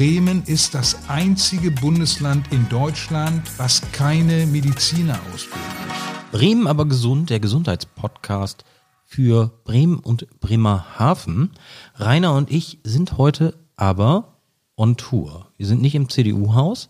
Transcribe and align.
Bremen 0.00 0.44
ist 0.46 0.74
das 0.74 1.10
einzige 1.10 1.70
Bundesland 1.70 2.50
in 2.54 2.66
Deutschland, 2.70 3.42
was 3.58 3.82
keine 3.92 4.46
Mediziner 4.46 5.20
ausbildet. 5.34 6.32
Bremen 6.32 6.66
aber 6.66 6.86
gesund, 6.86 7.28
der 7.28 7.38
Gesundheitspodcast 7.38 8.64
für 9.04 9.52
Bremen 9.64 9.98
und 9.98 10.40
Bremerhaven. 10.40 11.50
Rainer 11.96 12.34
und 12.34 12.50
ich 12.50 12.78
sind 12.82 13.18
heute 13.18 13.58
aber 13.76 14.38
on 14.74 14.96
Tour. 14.96 15.48
Wir 15.58 15.66
sind 15.66 15.82
nicht 15.82 15.94
im 15.94 16.08
CDU-Haus. 16.08 16.88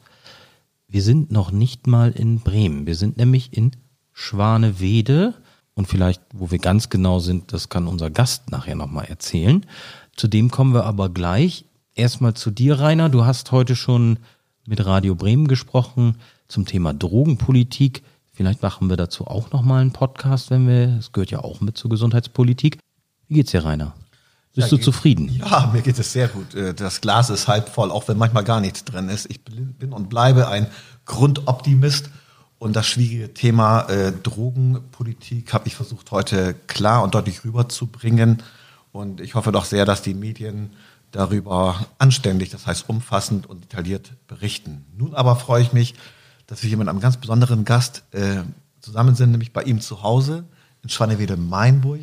Wir 0.86 1.02
sind 1.02 1.32
noch 1.32 1.50
nicht 1.50 1.88
mal 1.88 2.12
in 2.12 2.38
Bremen. 2.38 2.86
Wir 2.86 2.94
sind 2.94 3.16
nämlich 3.16 3.56
in 3.56 3.72
Schwanewede. 4.12 5.34
Und 5.74 5.88
vielleicht, 5.88 6.22
wo 6.32 6.52
wir 6.52 6.60
ganz 6.60 6.90
genau 6.90 7.18
sind, 7.18 7.52
das 7.52 7.68
kann 7.68 7.88
unser 7.88 8.10
Gast 8.10 8.52
nachher 8.52 8.76
nochmal 8.76 9.06
erzählen. 9.06 9.66
Zu 10.14 10.28
dem 10.28 10.52
kommen 10.52 10.74
wir 10.74 10.84
aber 10.84 11.08
gleich. 11.08 11.64
Erstmal 12.00 12.32
zu 12.32 12.50
dir, 12.50 12.80
Rainer. 12.80 13.10
Du 13.10 13.26
hast 13.26 13.52
heute 13.52 13.76
schon 13.76 14.20
mit 14.66 14.86
Radio 14.86 15.14
Bremen 15.14 15.48
gesprochen 15.48 16.16
zum 16.48 16.64
Thema 16.64 16.94
Drogenpolitik. 16.94 18.02
Vielleicht 18.32 18.62
machen 18.62 18.88
wir 18.88 18.96
dazu 18.96 19.26
auch 19.26 19.50
nochmal 19.50 19.82
einen 19.82 19.92
Podcast, 19.92 20.50
wenn 20.50 20.66
wir, 20.66 20.96
es 20.98 21.12
gehört 21.12 21.30
ja 21.30 21.40
auch 21.40 21.60
mit 21.60 21.76
zur 21.76 21.90
Gesundheitspolitik. 21.90 22.78
Wie 23.28 23.34
geht's 23.34 23.50
dir, 23.50 23.66
Rainer? 23.66 23.92
Bist 24.54 24.72
ja, 24.72 24.78
du 24.78 24.82
zufrieden? 24.82 25.28
Ja, 25.28 25.68
mir 25.74 25.82
geht 25.82 25.98
es 25.98 26.10
sehr 26.10 26.28
gut. 26.28 26.54
Äh, 26.54 26.72
das 26.72 27.02
Glas 27.02 27.28
ist 27.28 27.48
halb 27.48 27.68
voll, 27.68 27.90
auch 27.90 28.08
wenn 28.08 28.16
manchmal 28.16 28.44
gar 28.44 28.62
nichts 28.62 28.82
drin 28.86 29.10
ist. 29.10 29.30
Ich 29.30 29.44
bin 29.44 29.92
und 29.92 30.08
bleibe 30.08 30.48
ein 30.48 30.68
Grundoptimist. 31.04 32.08
Und 32.58 32.76
das 32.76 32.86
schwierige 32.86 33.34
Thema 33.34 33.82
äh, 33.90 34.10
Drogenpolitik 34.10 35.52
habe 35.52 35.68
ich 35.68 35.74
versucht 35.74 36.10
heute 36.12 36.54
klar 36.66 37.02
und 37.02 37.14
deutlich 37.14 37.44
rüberzubringen. 37.44 38.42
Und 38.90 39.20
ich 39.20 39.34
hoffe 39.34 39.52
doch 39.52 39.66
sehr, 39.66 39.84
dass 39.84 40.00
die 40.00 40.14
Medien 40.14 40.70
darüber 41.10 41.86
anständig, 41.98 42.50
das 42.50 42.66
heißt 42.66 42.88
umfassend 42.88 43.46
und 43.46 43.64
detailliert 43.64 44.12
berichten. 44.28 44.86
Nun 44.96 45.14
aber 45.14 45.36
freue 45.36 45.62
ich 45.62 45.72
mich, 45.72 45.94
dass 46.46 46.62
wir 46.62 46.68
hier 46.68 46.78
mit 46.78 46.88
einem 46.88 47.00
ganz 47.00 47.16
besonderen 47.16 47.64
Gast 47.64 48.02
äh, 48.12 48.42
zusammen 48.80 49.14
sind, 49.14 49.30
nämlich 49.30 49.52
bei 49.52 49.62
ihm 49.62 49.80
zu 49.80 50.02
Hause 50.02 50.44
in 50.82 50.88
Schwannewede-Mainburg 50.88 52.00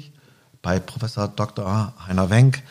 bei 0.62 0.80
Professor 0.80 1.28
Dr. 1.28 1.94
Heiner 2.06 2.30
Wenk. 2.30 2.64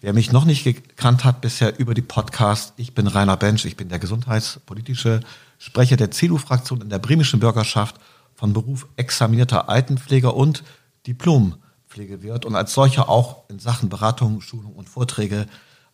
Wer 0.00 0.12
mich 0.12 0.32
noch 0.32 0.44
nicht 0.44 0.64
gekannt 0.64 1.24
hat 1.24 1.40
bisher 1.40 1.78
über 1.78 1.94
die 1.94 2.02
Podcast, 2.02 2.72
ich 2.76 2.94
bin 2.94 3.06
Rainer 3.06 3.36
Bensch, 3.36 3.64
ich 3.64 3.76
bin 3.76 3.88
der 3.88 3.98
gesundheitspolitische 3.98 5.20
Sprecher 5.58 5.96
der 5.96 6.10
CDU-Fraktion 6.10 6.80
in 6.80 6.88
der 6.88 6.98
bremischen 6.98 7.38
Bürgerschaft 7.38 7.96
von 8.34 8.52
Beruf 8.52 8.88
examinierter 8.96 9.68
Altenpfleger 9.68 10.34
und 10.34 10.64
Diplompflegewirt 11.06 12.44
und 12.44 12.56
als 12.56 12.74
solcher 12.74 13.08
auch 13.08 13.48
in 13.48 13.60
Sachen 13.60 13.88
Beratung, 13.88 14.40
Schulung 14.40 14.72
und 14.72 14.88
Vorträge 14.88 15.46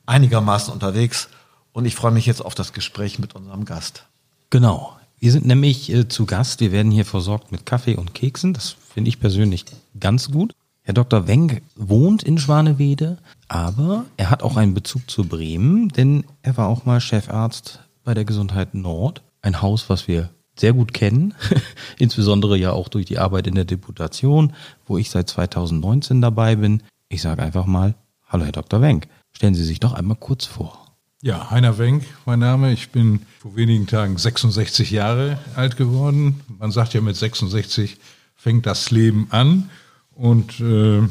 einigermaßen 0.08 0.72
unterwegs. 0.72 1.28
Und 1.72 1.84
ich 1.84 1.94
freue 1.94 2.12
mich 2.12 2.26
jetzt 2.26 2.44
auf 2.44 2.54
das 2.54 2.72
Gespräch 2.72 3.18
mit 3.18 3.34
unserem 3.34 3.64
Gast. 3.64 4.04
Genau. 4.50 4.96
Wir 5.20 5.32
sind 5.32 5.46
nämlich 5.46 5.92
äh, 5.92 6.08
zu 6.08 6.26
Gast. 6.26 6.60
Wir 6.60 6.72
werden 6.72 6.92
hier 6.92 7.04
versorgt 7.04 7.52
mit 7.52 7.66
Kaffee 7.66 7.96
und 7.96 8.14
Keksen. 8.14 8.54
Das 8.54 8.76
finde 8.92 9.08
ich 9.08 9.20
persönlich 9.20 9.64
ganz 9.98 10.30
gut. 10.30 10.54
Herr 10.82 10.94
Dr. 10.94 11.26
Wenk 11.26 11.60
wohnt 11.76 12.22
in 12.22 12.38
Schwanewede, 12.38 13.18
aber 13.48 14.06
er 14.16 14.30
hat 14.30 14.42
auch 14.42 14.56
einen 14.56 14.72
Bezug 14.72 15.10
zu 15.10 15.24
Bremen, 15.24 15.90
denn 15.90 16.24
er 16.40 16.56
war 16.56 16.68
auch 16.68 16.86
mal 16.86 17.00
Chefarzt 17.00 17.80
bei 18.04 18.14
der 18.14 18.24
Gesundheit 18.24 18.74
Nord. 18.74 19.20
Ein 19.42 19.60
Haus, 19.60 19.90
was 19.90 20.08
wir 20.08 20.30
sehr 20.56 20.72
gut 20.72 20.94
kennen, 20.94 21.34
insbesondere 21.98 22.56
ja 22.56 22.72
auch 22.72 22.88
durch 22.88 23.04
die 23.04 23.18
Arbeit 23.18 23.46
in 23.46 23.54
der 23.54 23.66
Deputation, 23.66 24.54
wo 24.86 24.96
ich 24.96 25.10
seit 25.10 25.28
2019 25.28 26.22
dabei 26.22 26.56
bin. 26.56 26.82
Ich 27.10 27.20
sage 27.20 27.42
einfach 27.42 27.66
mal, 27.66 27.94
hallo 28.26 28.44
Herr 28.44 28.52
Dr. 28.52 28.80
Wenk, 28.80 29.08
stellen 29.32 29.54
Sie 29.54 29.64
sich 29.64 29.80
doch 29.80 29.92
einmal 29.92 30.16
kurz 30.16 30.44
vor. 30.44 30.88
Ja, 31.20 31.50
Heiner 31.50 31.78
Wenk, 31.78 32.04
mein 32.26 32.38
Name. 32.38 32.72
Ich 32.72 32.90
bin 32.90 33.22
vor 33.40 33.56
wenigen 33.56 33.88
Tagen 33.88 34.16
66 34.16 34.92
Jahre 34.92 35.38
alt 35.56 35.76
geworden. 35.76 36.40
Man 36.60 36.70
sagt 36.70 36.94
ja, 36.94 37.00
mit 37.00 37.16
66 37.16 37.96
fängt 38.36 38.66
das 38.66 38.92
Leben 38.92 39.26
an. 39.30 39.68
Und 40.12 40.60
äh, 40.60 41.02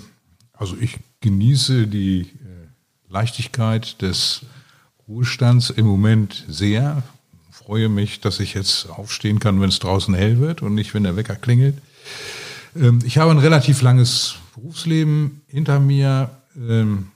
also 0.54 0.78
ich 0.80 1.00
genieße 1.20 1.88
die 1.88 2.22
äh, 2.22 2.28
Leichtigkeit 3.10 4.02
des 4.02 4.44
Ruhestands 5.10 5.70
im 5.70 5.86
Moment 5.86 6.46
sehr. 6.48 7.04
Freue 7.52 7.90
mich, 7.90 8.22
dass 8.22 8.40
ich 8.40 8.54
jetzt 8.54 8.90
aufstehen 8.90 9.40
kann, 9.40 9.60
wenn 9.60 9.70
es 9.70 9.80
draußen 9.80 10.14
hell 10.14 10.40
wird 10.40 10.62
und 10.62 10.74
nicht, 10.74 10.94
wenn 10.94 11.04
der 11.04 11.18
Wecker 11.18 11.36
klingelt. 11.36 11.78
Ähm, 12.78 13.00
ich 13.04 13.18
habe 13.18 13.32
ein 13.32 13.40
relativ 13.40 13.82
langes 13.82 14.36
Berufsleben 14.56 15.42
hinter 15.48 15.82
mir. 15.82 16.30
Ähm, 16.58 17.08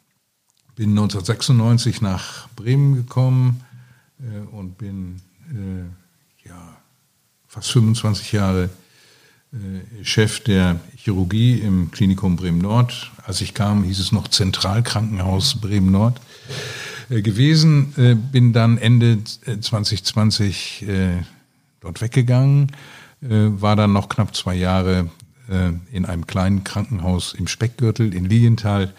bin 0.81 0.97
1996 0.97 2.01
nach 2.01 2.49
Bremen 2.55 2.95
gekommen 2.95 3.61
äh, 4.19 4.39
und 4.51 4.79
bin 4.79 5.21
äh, 5.51 6.47
ja, 6.49 6.75
fast 7.47 7.71
25 7.73 8.31
Jahre 8.31 8.71
äh, 9.53 10.03
Chef 10.03 10.39
der 10.39 10.79
Chirurgie 10.95 11.59
im 11.59 11.91
Klinikum 11.91 12.35
Bremen-Nord. 12.35 13.11
Als 13.23 13.41
ich 13.41 13.53
kam, 13.53 13.83
hieß 13.83 13.99
es 13.99 14.11
noch 14.11 14.27
Zentralkrankenhaus 14.27 15.61
Bremen-Nord 15.61 16.19
äh, 17.11 17.21
gewesen. 17.21 17.93
Äh, 17.97 18.15
bin 18.15 18.51
dann 18.51 18.79
Ende 18.79 19.19
2020 19.23 20.87
dort 21.79 22.01
weggegangen, 22.01 22.71
war 23.19 23.75
dann 23.75 23.93
noch 23.93 24.09
knapp 24.09 24.35
zwei 24.35 24.55
Jahre 24.55 25.11
in 25.91 26.05
einem 26.05 26.25
kleinen 26.25 26.63
Krankenhaus 26.63 27.33
im 27.33 27.47
Speckgürtel 27.47 28.13
in 28.13 28.25
Lilienthal 28.25 28.93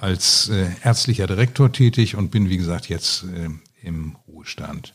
als 0.00 0.50
ärztlicher 0.82 1.26
Direktor 1.26 1.72
tätig 1.72 2.16
und 2.16 2.30
bin, 2.30 2.48
wie 2.48 2.56
gesagt, 2.56 2.88
jetzt 2.88 3.24
im 3.82 4.16
Ruhestand. 4.26 4.94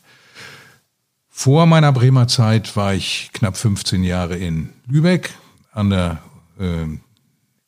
Vor 1.38 1.66
meiner 1.66 1.92
Bremer 1.92 2.28
Zeit 2.28 2.76
war 2.76 2.94
ich 2.94 3.30
knapp 3.34 3.56
15 3.56 4.02
Jahre 4.04 4.36
in 4.36 4.70
Lübeck 4.86 5.34
an 5.70 5.90
der 5.90 6.22
äh, 6.58 6.86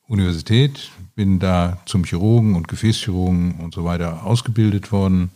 Universität, 0.06 0.91
bin 1.15 1.38
da 1.38 1.78
zum 1.84 2.04
Chirurgen 2.04 2.54
und 2.54 2.66
Gefäßchirurgen 2.66 3.60
und 3.60 3.75
so 3.75 3.84
weiter 3.84 4.25
ausgebildet 4.25 4.91
worden. 4.91 5.31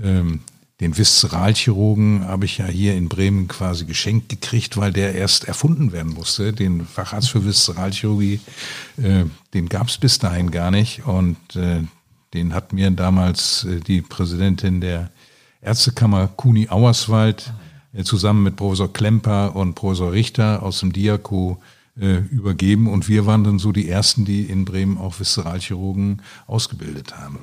Ähm, 0.00 0.42
den 0.80 0.96
Viszeralchirurgen 0.96 2.26
habe 2.26 2.44
ich 2.44 2.58
ja 2.58 2.66
hier 2.66 2.94
in 2.94 3.08
Bremen 3.08 3.48
quasi 3.48 3.84
geschenkt 3.84 4.28
gekriegt, 4.28 4.76
weil 4.76 4.92
der 4.92 5.14
erst 5.14 5.44
erfunden 5.44 5.90
werden 5.90 6.12
musste. 6.12 6.52
Den 6.52 6.86
Facharzt 6.86 7.30
für 7.30 7.44
Viszeralchirurgie, 7.44 8.40
äh, 8.96 9.24
den 9.54 9.68
gab 9.68 9.88
es 9.88 9.98
bis 9.98 10.20
dahin 10.20 10.52
gar 10.52 10.70
nicht. 10.70 11.04
Und 11.04 11.56
äh, 11.56 11.82
den 12.32 12.54
hat 12.54 12.72
mir 12.72 12.90
damals 12.92 13.64
äh, 13.64 13.80
die 13.80 14.02
Präsidentin 14.02 14.80
der 14.80 15.10
Ärztekammer 15.60 16.28
Kuni 16.28 16.68
Auerswald 16.68 17.52
äh, 17.92 18.04
zusammen 18.04 18.44
mit 18.44 18.54
Professor 18.54 18.92
Klemper 18.92 19.56
und 19.56 19.74
Professor 19.74 20.12
Richter 20.12 20.62
aus 20.62 20.78
dem 20.78 20.92
Diako 20.92 21.60
äh, 22.00 22.18
übergeben. 22.30 22.88
Und 22.88 23.08
wir 23.08 23.26
waren 23.26 23.44
dann 23.44 23.58
so 23.58 23.72
die 23.72 23.88
Ersten, 23.88 24.24
die 24.24 24.42
in 24.42 24.64
Bremen 24.64 24.98
auch 24.98 25.18
Viszeralchirurgen 25.18 26.22
ausgebildet 26.46 27.16
haben. 27.16 27.38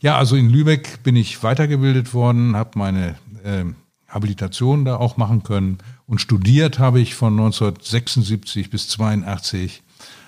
Ja, 0.00 0.16
also 0.16 0.36
in 0.36 0.48
Lübeck 0.50 1.02
bin 1.02 1.16
ich 1.16 1.42
weitergebildet 1.42 2.14
worden, 2.14 2.56
habe 2.56 2.78
meine 2.78 3.16
äh, 3.44 3.64
Habilitation 4.08 4.84
da 4.84 4.96
auch 4.96 5.16
machen 5.16 5.42
können. 5.42 5.78
Und 6.06 6.20
studiert 6.20 6.78
habe 6.78 7.00
ich 7.00 7.14
von 7.14 7.34
1976 7.34 8.70
bis 8.70 8.88
82 8.88 9.82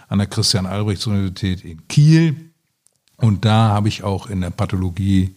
an 0.09 0.19
der 0.19 0.29
Christian-Albrechts-Universität 0.29 1.65
in 1.65 1.89
Kiel. 1.89 2.53
Und 3.17 3.45
da 3.45 3.69
habe 3.69 3.89
ich 3.89 4.03
auch 4.03 4.27
in 4.27 4.41
der 4.41 4.51
Pathologie 4.51 5.35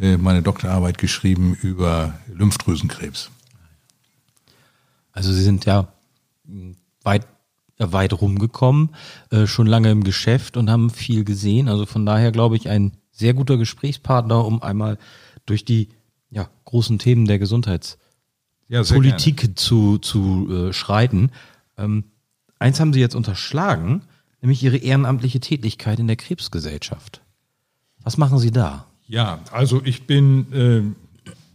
äh, 0.00 0.16
meine 0.16 0.42
Doktorarbeit 0.42 0.98
geschrieben 0.98 1.56
über 1.60 2.14
Lymphdrüsenkrebs. 2.32 3.30
Also 5.12 5.32
Sie 5.32 5.42
sind 5.42 5.64
ja 5.64 5.88
weit, 7.02 7.26
weit 7.78 8.20
rumgekommen, 8.20 8.90
äh, 9.30 9.46
schon 9.46 9.66
lange 9.66 9.90
im 9.90 10.04
Geschäft 10.04 10.56
und 10.56 10.70
haben 10.70 10.90
viel 10.90 11.24
gesehen. 11.24 11.68
Also 11.68 11.86
von 11.86 12.06
daher 12.06 12.32
glaube 12.32 12.56
ich 12.56 12.68
ein 12.68 12.92
sehr 13.12 13.34
guter 13.34 13.56
Gesprächspartner, 13.56 14.44
um 14.44 14.62
einmal 14.62 14.98
durch 15.44 15.64
die 15.64 15.88
ja, 16.30 16.48
großen 16.64 16.98
Themen 16.98 17.26
der 17.26 17.38
Gesundheitspolitik 17.38 19.42
ja, 19.42 19.54
zu, 19.54 19.98
zu 19.98 20.48
äh, 20.50 20.72
schreiten. 20.72 21.30
Ähm, 21.78 22.04
eins 22.58 22.80
haben 22.80 22.92
Sie 22.92 23.00
jetzt 23.00 23.14
unterschlagen, 23.14 24.02
nämlich 24.40 24.62
Ihre 24.62 24.78
ehrenamtliche 24.78 25.40
Tätigkeit 25.40 25.98
in 25.98 26.06
der 26.06 26.16
Krebsgesellschaft. 26.16 27.22
Was 28.02 28.16
machen 28.16 28.38
Sie 28.38 28.50
da? 28.50 28.86
Ja, 29.06 29.40
also 29.52 29.82
ich 29.84 30.06
bin 30.06 30.52
äh, 30.52 30.82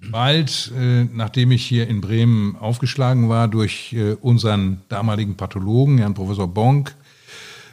bald, 0.09 0.71
äh, 0.77 1.03
nachdem 1.05 1.51
ich 1.51 1.65
hier 1.65 1.87
in 1.87 2.01
Bremen 2.01 2.55
aufgeschlagen 2.55 3.29
war, 3.29 3.47
durch 3.47 3.93
äh, 3.93 4.13
unseren 4.13 4.81
damaligen 4.89 5.35
Pathologen, 5.35 5.97
Herrn 5.97 6.13
Professor 6.13 6.47
Bonk, 6.47 6.95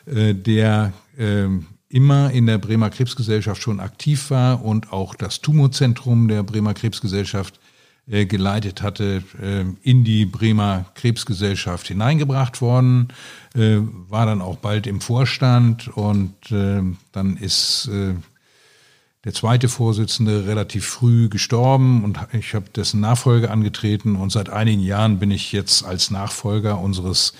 äh, 0.06 0.34
der 0.34 0.92
äh, 1.16 1.46
immer 1.88 2.30
in 2.30 2.46
der 2.46 2.58
Bremer 2.58 2.90
Krebsgesellschaft 2.90 3.62
schon 3.62 3.80
aktiv 3.80 4.30
war 4.30 4.64
und 4.64 4.92
auch 4.92 5.14
das 5.14 5.40
Tumorzentrum 5.40 6.28
der 6.28 6.42
Bremer 6.42 6.75
Krebsgesellschaft 6.75 7.58
äh, 8.10 8.25
geleitet 8.25 8.80
hatte, 8.80 9.22
äh, 9.38 9.64
in 9.82 10.02
die 10.02 10.25
Bremer 10.25 10.86
Krebsgesellschaft 10.94 11.88
hineingebracht 11.88 12.62
worden, 12.62 13.08
äh, 13.54 13.80
war 14.08 14.25
dann 14.25 14.40
auch 14.40 14.56
bald 14.56 14.86
im 14.86 15.02
Vorstand 15.02 15.88
und 15.88 16.34
dann 16.50 17.36
ist 17.36 17.90
der 19.28 19.34
zweite 19.34 19.69
Vorsitzende 19.69 20.46
relativ 20.46 20.86
früh 20.86 21.28
gestorben 21.28 22.02
und 22.02 22.19
ich 22.32 22.54
habe 22.54 22.64
dessen 22.75 23.00
Nachfolge 23.00 23.50
angetreten 23.50 24.16
und 24.16 24.32
seit 24.32 24.48
einigen 24.48 24.80
Jahren 24.80 25.19
bin 25.19 25.30
ich 25.30 25.52
jetzt 25.52 25.84
als 25.84 26.10
Nachfolger 26.10 26.80
unseres 26.80 27.34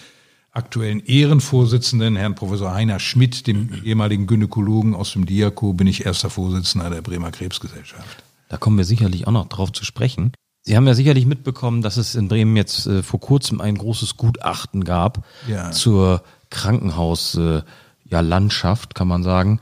aktuellen 0.53 1.01
Ehrenvorsitzenden, 1.01 2.17
Herrn 2.17 2.35
Professor 2.35 2.75
Heiner 2.75 3.01
Schmidt, 3.01 3.47
dem 3.47 3.71
ehemaligen 3.85 4.27
Gynäkologen 4.27 4.95
aus 4.95 5.15
dem 5.15 5.25
Diako, 5.25 5.73
bin 5.73 5.87
ich 5.87 6.05
erster 6.05 6.29
Vorsitzender 6.29 6.91
der 6.91 7.01
Bremer 7.01 7.31
Krebsgesellschaft. 7.31 8.23
Da 8.51 8.59
kommen 8.59 8.77
wir 8.77 8.85
sicherlich 8.85 9.27
auch 9.27 9.33
noch 9.33 9.49
drauf 9.49 9.73
zu 9.73 9.87
sprechen. 9.87 10.33
Sie 10.65 10.77
haben 10.77 10.87
ja 10.87 10.93
sicherlich 10.93 11.25
mitbekommen, 11.25 11.81
dass 11.81 11.97
es 11.97 12.15
in 12.15 12.29
Bremen 12.29 12.55
jetzt 12.55 12.87
äh, 12.87 13.03
vor 13.03 13.21
kurzem 13.21 13.63
ein 13.63 13.79
großes 13.79 14.19
Gutachten 14.19 14.85
gab 14.85 15.25
Ja. 15.47 15.71
zur 15.71 16.23
Krankenhauslandschaft, 16.51 18.91
äh, 18.91 18.93
ja, 18.93 18.95
kann 18.95 19.09
man 19.09 19.23
sagen, 19.23 19.61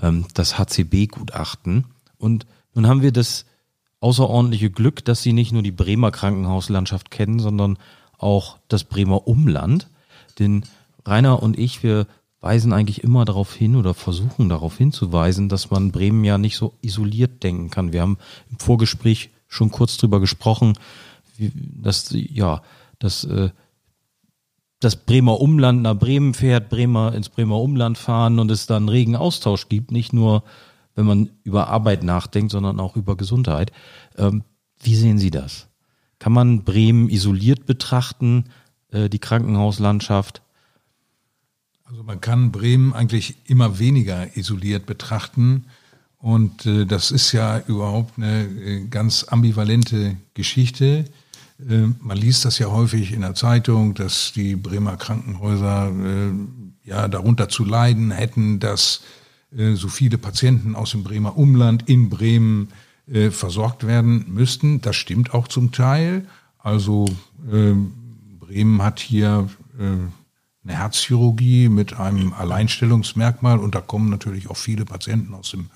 ähm, 0.00 0.26
das 0.34 0.58
HCB-Gutachten. 0.58 1.84
Und 2.18 2.46
nun 2.74 2.86
haben 2.86 3.02
wir 3.02 3.12
das 3.12 3.46
außerordentliche 4.00 4.70
Glück, 4.70 5.04
dass 5.04 5.22
Sie 5.22 5.32
nicht 5.32 5.52
nur 5.52 5.62
die 5.62 5.72
Bremer 5.72 6.10
Krankenhauslandschaft 6.10 7.10
kennen, 7.10 7.38
sondern 7.38 7.78
auch 8.18 8.58
das 8.68 8.84
Bremer 8.84 9.26
Umland. 9.26 9.88
Denn 10.38 10.64
Rainer 11.04 11.42
und 11.42 11.58
ich, 11.58 11.82
wir 11.82 12.06
weisen 12.40 12.72
eigentlich 12.72 13.04
immer 13.04 13.24
darauf 13.24 13.54
hin 13.54 13.76
oder 13.76 13.94
versuchen 13.94 14.48
darauf 14.48 14.76
hinzuweisen, 14.76 15.48
dass 15.48 15.70
man 15.70 15.92
Bremen 15.92 16.24
ja 16.24 16.38
nicht 16.38 16.56
so 16.56 16.74
isoliert 16.82 17.42
denken 17.42 17.70
kann. 17.70 17.92
Wir 17.92 18.02
haben 18.02 18.18
im 18.50 18.58
Vorgespräch 18.58 19.30
schon 19.46 19.70
kurz 19.70 19.96
drüber 19.96 20.18
gesprochen, 20.18 20.74
dass 21.38 22.10
ja, 22.12 22.62
dass 22.98 23.24
äh, 23.24 23.50
das 24.84 24.96
Bremer 24.96 25.40
Umland 25.40 25.82
nach 25.82 25.94
Bremen 25.94 26.34
fährt, 26.34 26.68
Bremer 26.68 27.14
ins 27.14 27.28
Bremer 27.28 27.60
Umland 27.60 27.98
fahren 27.98 28.38
und 28.38 28.50
es 28.50 28.66
dann 28.66 28.88
regen 28.88 29.16
Austausch 29.16 29.68
gibt, 29.68 29.92
nicht 29.92 30.12
nur 30.12 30.42
wenn 30.94 31.06
man 31.06 31.30
über 31.42 31.68
Arbeit 31.68 32.02
nachdenkt, 32.02 32.52
sondern 32.52 32.78
auch 32.80 32.96
über 32.96 33.16
Gesundheit. 33.16 33.72
Ähm, 34.18 34.42
wie 34.80 34.96
sehen 34.96 35.18
Sie 35.18 35.30
das? 35.30 35.68
Kann 36.18 36.32
man 36.32 36.64
Bremen 36.64 37.08
isoliert 37.08 37.66
betrachten, 37.66 38.44
äh, 38.90 39.08
die 39.08 39.18
Krankenhauslandschaft? 39.18 40.42
Also 41.84 42.02
man 42.02 42.20
kann 42.20 42.52
Bremen 42.52 42.92
eigentlich 42.92 43.36
immer 43.46 43.78
weniger 43.78 44.36
isoliert 44.36 44.86
betrachten. 44.86 45.66
Und 46.18 46.66
äh, 46.66 46.86
das 46.86 47.10
ist 47.10 47.32
ja 47.32 47.58
überhaupt 47.66 48.18
eine 48.18 48.44
äh, 48.44 48.86
ganz 48.86 49.24
ambivalente 49.24 50.16
Geschichte. 50.34 51.06
Äh, 51.68 51.88
man 52.00 52.16
liest 52.16 52.44
das 52.44 52.58
ja 52.58 52.70
häufig 52.70 53.12
in 53.12 53.20
der 53.20 53.34
Zeitung, 53.34 53.94
dass 53.94 54.32
die 54.32 54.56
Bremer 54.56 54.96
Krankenhäuser 54.96 55.90
äh, 55.90 56.32
ja 56.84 57.08
darunter 57.08 57.48
zu 57.48 57.64
leiden 57.64 58.10
hätten, 58.10 58.60
dass 58.60 59.02
äh, 59.56 59.74
so 59.74 59.88
viele 59.88 60.18
Patienten 60.18 60.74
aus 60.74 60.92
dem 60.92 61.04
Bremer 61.04 61.36
Umland 61.36 61.88
in 61.88 62.10
Bremen 62.10 62.68
äh, 63.06 63.30
versorgt 63.30 63.86
werden 63.86 64.26
müssten. 64.28 64.80
Das 64.80 64.96
stimmt 64.96 65.34
auch 65.34 65.48
zum 65.48 65.72
Teil. 65.72 66.26
Also 66.58 67.06
äh, 67.50 67.74
Bremen 68.40 68.82
hat 68.82 69.00
hier 69.00 69.48
äh, 69.78 69.82
eine 70.64 70.78
Herzchirurgie 70.78 71.68
mit 71.68 71.94
einem 71.94 72.32
Alleinstellungsmerkmal 72.32 73.58
und 73.58 73.74
da 73.74 73.80
kommen 73.80 74.10
natürlich 74.10 74.48
auch 74.48 74.56
viele 74.56 74.84
Patienten 74.84 75.34
aus 75.34 75.50
dem 75.50 75.70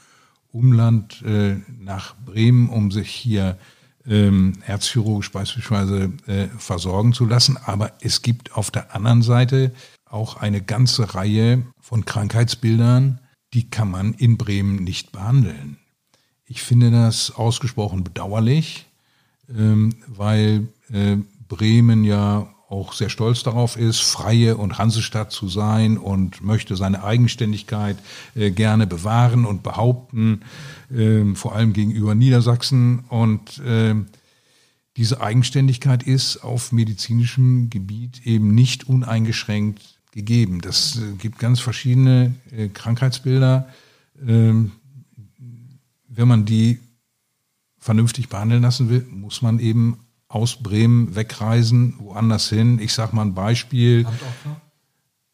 Umland 0.52 1.22
äh, 1.22 1.56
nach 1.80 2.14
Bremen, 2.24 2.68
um 2.68 2.90
sich 2.90 3.10
hier 3.10 3.58
ähm, 4.08 4.54
herzchirurgisch 4.62 5.32
beispielsweise 5.32 6.12
äh, 6.26 6.46
versorgen 6.58 7.12
zu 7.12 7.26
lassen. 7.26 7.56
Aber 7.64 7.92
es 8.00 8.22
gibt 8.22 8.54
auf 8.54 8.70
der 8.70 8.94
anderen 8.94 9.22
Seite 9.22 9.72
auch 10.04 10.36
eine 10.36 10.62
ganze 10.62 11.14
Reihe 11.14 11.64
von 11.80 12.04
Krankheitsbildern, 12.04 13.20
die 13.52 13.70
kann 13.70 13.90
man 13.90 14.14
in 14.14 14.36
Bremen 14.36 14.84
nicht 14.84 15.12
behandeln. 15.12 15.78
Ich 16.44 16.62
finde 16.62 16.90
das 16.90 17.32
ausgesprochen 17.32 18.04
bedauerlich, 18.04 18.86
ähm, 19.48 19.94
weil 20.06 20.68
äh, 20.92 21.16
Bremen 21.48 22.04
ja 22.04 22.52
auch 22.68 22.92
sehr 22.92 23.10
stolz 23.10 23.42
darauf 23.42 23.76
ist, 23.76 24.00
freie 24.00 24.56
und 24.56 24.78
Hansestadt 24.78 25.30
zu 25.30 25.48
sein 25.48 25.98
und 25.98 26.42
möchte 26.42 26.74
seine 26.74 27.04
Eigenständigkeit 27.04 27.96
äh, 28.34 28.50
gerne 28.50 28.86
bewahren 28.86 29.44
und 29.44 29.62
behaupten, 29.62 30.40
äh, 30.90 31.34
vor 31.34 31.54
allem 31.54 31.72
gegenüber 31.72 32.14
Niedersachsen. 32.14 33.04
Und 33.08 33.58
äh, 33.58 33.94
diese 34.96 35.20
Eigenständigkeit 35.20 36.02
ist 36.02 36.38
auf 36.38 36.72
medizinischem 36.72 37.70
Gebiet 37.70 38.26
eben 38.26 38.54
nicht 38.54 38.88
uneingeschränkt 38.88 40.00
gegeben. 40.10 40.60
Das 40.60 40.96
äh, 40.96 41.12
gibt 41.18 41.38
ganz 41.38 41.60
verschiedene 41.60 42.34
äh, 42.50 42.68
Krankheitsbilder. 42.68 43.68
Ähm, 44.26 44.72
wenn 46.08 46.26
man 46.26 46.46
die 46.46 46.80
vernünftig 47.78 48.28
behandeln 48.28 48.62
lassen 48.62 48.88
will, 48.88 49.06
muss 49.10 49.42
man 49.42 49.60
eben 49.60 50.05
aus 50.28 50.62
Bremen 50.62 51.14
wegreisen, 51.14 51.94
woanders 51.98 52.48
hin. 52.48 52.78
Ich 52.80 52.92
sage 52.92 53.14
mal 53.14 53.22
ein 53.22 53.34
Beispiel. 53.34 54.06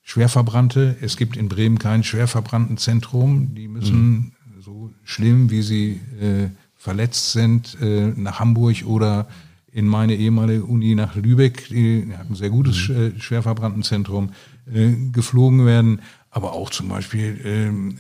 Schwerverbrannte. 0.03 0.97
Es 1.01 1.17
gibt 1.17 1.37
in 1.37 1.49
Bremen 1.49 1.79
kein 1.79 2.03
Schwerverbrannten-Zentrum. 2.03 3.55
Die 3.55 3.69
müssen 3.69 4.35
so 4.61 4.91
schlimm, 5.05 5.51
wie 5.51 5.63
sie 5.63 6.01
äh, 6.21 6.49
verletzt 6.75 7.33
sind, 7.33 7.79
äh, 7.81 8.13
nach 8.17 8.41
Hamburg 8.41 8.85
oder 8.85 9.29
in 9.73 9.87
meine 9.87 10.15
ehemalige 10.15 10.65
Uni 10.65 10.95
nach 10.95 11.15
Lübeck, 11.17 11.69
die 11.69 12.13
hat 12.17 12.29
ein 12.29 12.35
sehr 12.35 12.51
gutes 12.51 12.91
äh, 12.91 13.19
Schwerverbrannten-Zentrum, 13.19 14.33
äh, 14.73 14.93
geflogen 15.13 15.65
werden. 15.65 16.03
Aber 16.31 16.53
auch 16.53 16.71
zum 16.71 16.89
Beispiel 16.89 17.41
ähm, 17.45 17.99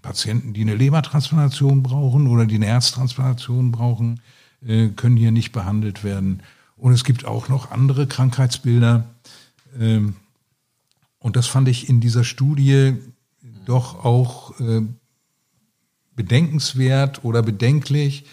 Patienten, 0.00 0.54
die 0.54 0.62
eine 0.62 0.74
Lebertransplantation 0.74 1.82
brauchen 1.82 2.26
oder 2.26 2.46
die 2.46 2.54
eine 2.54 2.66
Herztransplantation 2.66 3.70
brauchen, 3.70 4.20
äh, 4.66 4.88
können 4.88 5.16
hier 5.16 5.30
nicht 5.30 5.52
behandelt 5.52 6.04
werden. 6.04 6.42
Und 6.76 6.92
es 6.92 7.04
gibt 7.04 7.24
auch 7.24 7.48
noch 7.48 7.70
andere 7.70 8.06
Krankheitsbilder. 8.06 9.04
Ähm, 9.78 10.16
und 11.18 11.36
das 11.36 11.46
fand 11.46 11.68
ich 11.68 11.88
in 11.88 12.00
dieser 12.00 12.24
Studie 12.24 12.94
doch 13.66 14.04
auch 14.04 14.58
äh, 14.60 14.82
bedenkenswert 16.16 17.24
oder 17.24 17.42
bedenklich, 17.42 18.24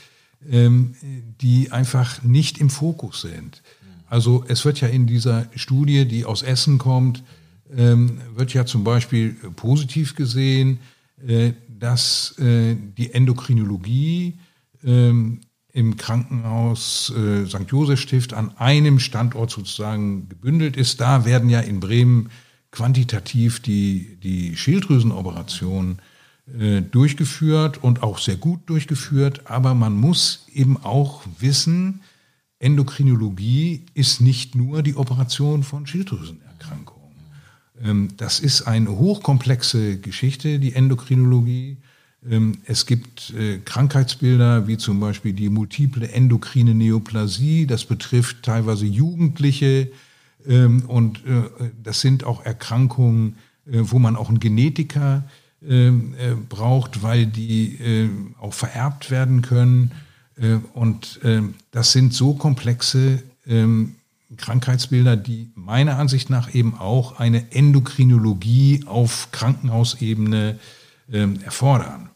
ähm, 0.50 0.96
die 1.42 1.72
einfach 1.72 2.24
nicht 2.24 2.58
im 2.58 2.70
Fokus 2.70 3.22
sind. 3.22 3.62
Also 4.10 4.46
es 4.48 4.64
wird 4.66 4.80
ja 4.82 4.88
in 4.88 5.06
dieser 5.08 5.48
Studie, 5.56 6.06
die 6.06 6.26
aus 6.26 6.42
Essen 6.42 6.78
kommt, 6.78 7.24
ähm, 7.76 8.22
wird 8.36 8.54
ja 8.54 8.66
zum 8.66 8.84
Beispiel 8.84 9.34
positiv 9.56 10.16
gesehen, 10.16 10.80
äh, 11.26 11.54
dass 11.68 12.38
äh, 12.40 12.76
die 12.98 13.14
Endokrinologie 13.14 14.38
ähm, 14.84 15.42
im 15.78 15.96
Krankenhaus 15.96 17.14
äh, 17.16 17.46
St. 17.46 17.70
Josef 17.70 18.02
Stift 18.02 18.34
an 18.34 18.58
einem 18.58 18.98
Standort 18.98 19.52
sozusagen 19.52 20.28
gebündelt 20.28 20.76
ist. 20.76 21.00
Da 21.00 21.24
werden 21.24 21.52
ja 21.52 21.60
in 21.60 21.80
Bremen 21.80 22.32
quantitativ 22.72 23.60
die, 23.60 24.18
die 24.24 24.58
Schilddrüsenoperation 24.58 26.00
äh, 26.58 26.82
durchgeführt 26.82 27.84
und 27.84 28.02
auch 28.02 28.18
sehr 28.18 28.38
gut 28.38 28.62
durchgeführt. 28.66 29.42
Aber 29.52 29.76
man 29.76 29.96
muss 29.96 30.48
eben 30.52 30.78
auch 30.78 31.22
wissen, 31.40 32.02
Endokrinologie 32.58 33.86
ist 33.94 34.20
nicht 34.20 34.56
nur 34.56 34.82
die 34.82 34.96
Operation 34.96 35.62
von 35.62 35.86
Schilddrüsenerkrankungen. 35.86 37.14
Ähm, 37.84 38.10
das 38.18 38.40
ist 38.40 38.64
eine 38.64 38.90
hochkomplexe 38.90 40.00
Geschichte, 40.00 40.58
die 40.58 40.74
Endokrinologie. 40.74 41.78
Ähm, 42.30 42.60
Es 42.66 42.86
gibt 42.86 43.34
äh, 43.34 43.60
Krankheitsbilder 43.60 44.68
wie 44.68 44.78
zum 44.78 45.00
Beispiel 45.00 45.34
die 45.34 45.50
multiple 45.50 46.08
endokrine 46.08 46.74
Neoplasie. 46.74 47.68
Das 47.68 47.86
betrifft 47.86 48.44
teilweise 48.44 48.86
Jugendliche 48.86 49.92
ähm, 50.48 50.84
und 50.88 51.26
äh, 51.26 51.44
das 51.84 52.02
sind 52.02 52.24
auch 52.24 52.46
Erkrankungen, 52.46 53.36
äh, 53.66 53.80
wo 53.82 54.00
man 54.00 54.16
auch 54.16 54.30
einen 54.30 54.40
Genetiker 54.40 55.24
ähm, 55.68 56.14
äh, 56.20 56.36
braucht, 56.36 57.02
weil 57.02 57.26
die 57.26 57.76
äh, 57.76 58.10
auch 58.40 58.54
vererbt 58.54 59.10
werden 59.12 59.42
können. 59.42 59.92
Äh, 60.40 60.60
Und 60.74 61.20
das 61.72 61.92
sind 61.94 62.14
so 62.14 62.34
komplexe 62.36 63.24
Krankheitsbilder, 64.36 65.16
die 65.16 65.50
meiner 65.56 65.98
Ansicht 65.98 66.30
nach 66.30 66.54
eben 66.54 66.76
auch 66.76 67.18
eine 67.18 67.52
Endokrinologie 67.54 68.84
auf 68.86 69.30
Krankenhausebene 69.32 70.60
ähm, 71.12 71.42
erfordern. 71.44 72.10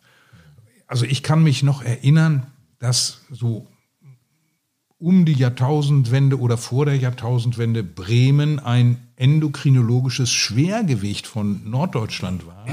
Also 0.88 1.06
ich 1.06 1.24
kann 1.24 1.44
mich 1.44 1.64
noch 1.64 1.84
erinnern, 1.84 2.48
dass 2.80 3.22
so 3.30 3.68
um 4.98 5.26
die 5.26 5.34
Jahrtausendwende 5.34 6.40
oder 6.40 6.58
vor 6.58 6.86
der 6.86 6.98
Jahrtausendwende 6.98 7.84
Bremen 7.84 8.60
ein 8.60 8.98
endokrinologisches 9.16 10.30
Schwergewicht 10.30 11.26
von 11.26 11.70
Norddeutschland 11.70 12.46
war. 12.46 12.66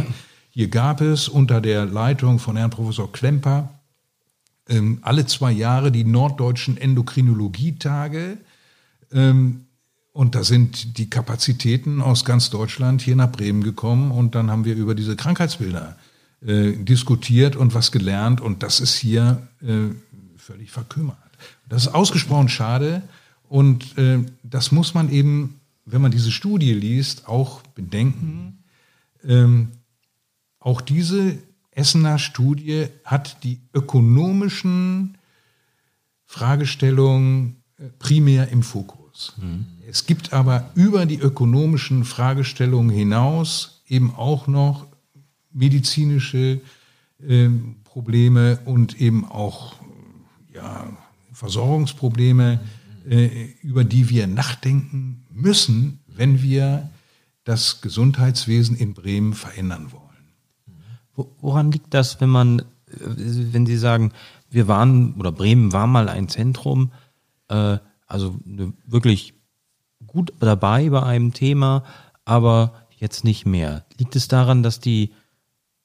Hier 0.51 0.69
gab 0.69 1.01
es 1.01 1.29
unter 1.29 1.61
der 1.61 1.87
Leitung 1.87 2.39
von 2.39 2.57
Herrn 2.57 2.71
Professor 2.71 3.11
Klemper 3.11 3.79
ähm, 4.69 4.99
alle 5.03 5.27
zwei 5.27 5.53
Jahre 5.53 5.91
die 5.91 6.05
norddeutschen 6.05 6.77
Endokrinologietage. 6.77 8.39
Ähm, 9.13 9.65
und 10.13 10.35
da 10.35 10.45
sind 10.45 10.99
die 10.99 11.09
Kapazitäten 11.09 12.03
aus 12.03 12.25
ganz 12.25 12.51
Deutschland 12.51 13.01
hier 13.01 13.17
nach 13.17 13.31
Bremen 13.31 13.63
gekommen 13.63 14.11
und 14.11 14.35
dann 14.35 14.51
haben 14.51 14.65
wir 14.65 14.75
über 14.75 14.95
diese 14.95 15.17
Krankheitsbilder 15.17 15.97
äh, 16.45 16.73
diskutiert 16.73 17.57
und 17.57 17.75
was 17.75 17.93
gelernt 17.93 18.41
und 18.41 18.63
das 18.63 18.81
ist 18.81 18.97
hier 18.97 19.49
äh, 19.61 19.95
völlig 20.37 20.71
verkümmert. 20.71 21.17
Das 21.69 21.83
ist 21.83 21.95
ausgesprochen 21.95 22.49
schade 22.49 23.03
und 23.49 23.97
äh, 23.99 24.21
das 24.43 24.73
muss 24.73 24.95
man 24.95 25.11
eben, 25.11 25.61
wenn 25.85 26.01
man 26.01 26.11
diese 26.11 26.31
Studie 26.31 26.75
liest, 26.75 27.29
auch 27.29 27.63
bedenken. 27.75 28.63
Ähm, 29.25 29.69
auch 30.61 30.81
diese 30.81 31.39
Essener 31.71 32.19
Studie 32.19 32.87
hat 33.05 33.43
die 33.45 33.61
ökonomischen 33.75 35.17
Fragestellungen 36.25 37.57
äh, 37.79 37.85
primär 37.99 38.49
im 38.49 38.63
Fokus. 38.63 39.35
Mhm. 39.37 39.67
Es 39.89 40.07
gibt 40.07 40.33
aber 40.33 40.71
über 40.75 41.07
die 41.07 41.19
ökonomischen 41.19 42.05
Fragestellungen 42.05 42.91
hinaus 42.91 43.83
eben 43.89 44.15
auch 44.15 44.47
noch 44.47 44.87
medizinische 45.53 46.61
äh, 47.27 47.49
Probleme 47.85 48.61
und 48.65 49.01
eben 49.01 49.25
auch 49.25 49.75
ja, 50.55 50.97
Versorgungsprobleme, 51.33 52.61
äh, 53.09 53.49
über 53.63 53.85
die 53.85 54.09
wir 54.09 54.27
nachdenken 54.27 55.25
müssen, 55.31 56.01
wenn 56.07 56.43
wir 56.43 56.91
das 57.45 57.81
Gesundheitswesen 57.81 58.77
in 58.77 58.95
Bremen 58.95 59.33
verändern 59.33 59.93
wollen. 59.93 60.09
Woran 61.41 61.73
liegt 61.73 61.95
das, 61.95 62.21
wenn 62.21 62.29
man, 62.29 62.61
äh, 62.61 62.65
wenn 62.99 63.67
Sie 63.67 63.79
sagen, 63.79 64.13
wir 64.51 64.69
waren 64.69 65.15
oder 65.15 65.33
Bremen 65.33 65.73
war 65.73 65.87
mal 65.87 66.09
ein 66.09 66.29
Zentrum, 66.29 66.93
äh, 67.49 67.79
also 68.07 68.39
wirklich 68.87 69.35
gut 70.07 70.33
dabei 70.41 70.89
bei 70.91 71.03
einem 71.03 71.33
Thema, 71.33 71.85
aber 72.25 72.87
jetzt 72.97 73.25
nicht 73.25 73.47
mehr. 73.47 73.85
Liegt 73.99 74.17
es 74.17 74.29
daran, 74.29 74.63
dass 74.63 74.81
die 74.81 75.13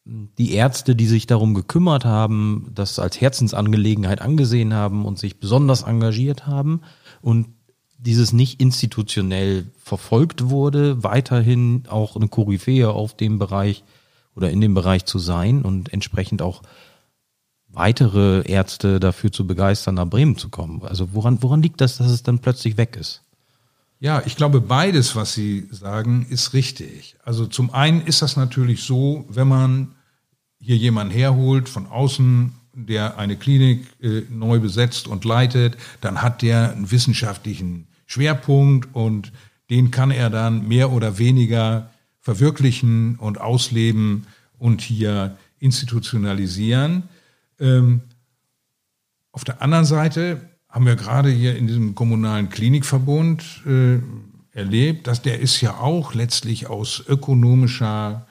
die 0.05 0.53
Ärzte, 0.53 0.95
die 0.95 1.07
sich 1.07 1.27
darum 1.27 1.53
gekümmert 1.53 2.03
haben, 2.03 2.71
das 2.75 2.99
als 2.99 3.21
Herzensangelegenheit 3.21 4.21
angesehen 4.21 4.73
haben 4.73 5.05
und 5.05 5.17
sich 5.17 5.39
besonders 5.39 5.83
engagiert 5.83 6.45
haben 6.45 6.81
und 7.21 7.47
dieses 7.97 8.33
nicht 8.33 8.59
institutionell 8.59 9.65
verfolgt 9.77 10.49
wurde, 10.49 11.03
weiterhin 11.03 11.83
auch 11.87 12.17
eine 12.17 12.27
Koryphäe 12.27 12.89
auf 12.89 13.15
dem 13.15 13.39
Bereich 13.39 13.85
oder 14.35 14.51
in 14.51 14.59
dem 14.59 14.73
Bereich 14.73 15.05
zu 15.05 15.19
sein 15.19 15.61
und 15.61 15.93
entsprechend 15.93 16.41
auch 16.41 16.63
weitere 17.69 18.41
Ärzte 18.41 18.99
dafür 18.99 19.31
zu 19.31 19.47
begeistern, 19.47 19.95
nach 19.95 20.07
Bremen 20.07 20.37
zu 20.37 20.49
kommen. 20.49 20.83
Also 20.83 21.13
woran, 21.13 21.41
woran 21.41 21.61
liegt 21.61 21.79
das, 21.79 21.97
dass 21.97 22.11
es 22.11 22.23
dann 22.23 22.39
plötzlich 22.39 22.75
weg 22.75 22.97
ist? 22.99 23.23
Ja, 24.03 24.21
ich 24.25 24.35
glaube, 24.35 24.59
beides, 24.59 25.15
was 25.15 25.33
Sie 25.33 25.65
sagen, 25.71 26.25
ist 26.29 26.51
richtig. 26.51 27.15
Also 27.23 27.45
zum 27.45 27.73
einen 27.73 28.01
ist 28.01 28.21
das 28.21 28.35
natürlich 28.35 28.83
so, 28.83 29.23
wenn 29.29 29.47
man 29.47 29.95
hier 30.59 30.75
jemanden 30.75 31.13
herholt 31.13 31.69
von 31.69 31.87
außen, 31.87 32.53
der 32.73 33.17
eine 33.17 33.37
Klinik 33.37 33.87
äh, 34.01 34.23
neu 34.29 34.59
besetzt 34.59 35.07
und 35.07 35.23
leitet, 35.23 35.77
dann 36.01 36.21
hat 36.21 36.41
der 36.41 36.73
einen 36.73 36.91
wissenschaftlichen 36.91 37.87
Schwerpunkt 38.05 38.93
und 38.93 39.31
den 39.69 39.89
kann 39.89 40.11
er 40.11 40.29
dann 40.29 40.67
mehr 40.67 40.91
oder 40.91 41.17
weniger 41.17 41.89
verwirklichen 42.19 43.15
und 43.15 43.39
ausleben 43.39 44.27
und 44.59 44.81
hier 44.81 45.37
institutionalisieren. 45.59 47.03
Ähm, 47.57 48.01
auf 49.31 49.45
der 49.45 49.61
anderen 49.61 49.85
Seite 49.85 50.49
haben 50.73 50.87
wir 50.87 50.95
gerade 50.95 51.29
hier 51.29 51.55
in 51.55 51.67
diesem 51.67 51.93
kommunalen 51.93 52.49
Klinikverbund 52.49 53.43
äh, 53.67 53.99
erlebt, 54.57 55.05
dass 55.05 55.21
der 55.21 55.39
ist 55.39 55.61
ja 55.61 55.77
auch 55.77 56.15
letztlich 56.15 56.65
aus 56.67 57.03
ökonomischer 57.07 58.25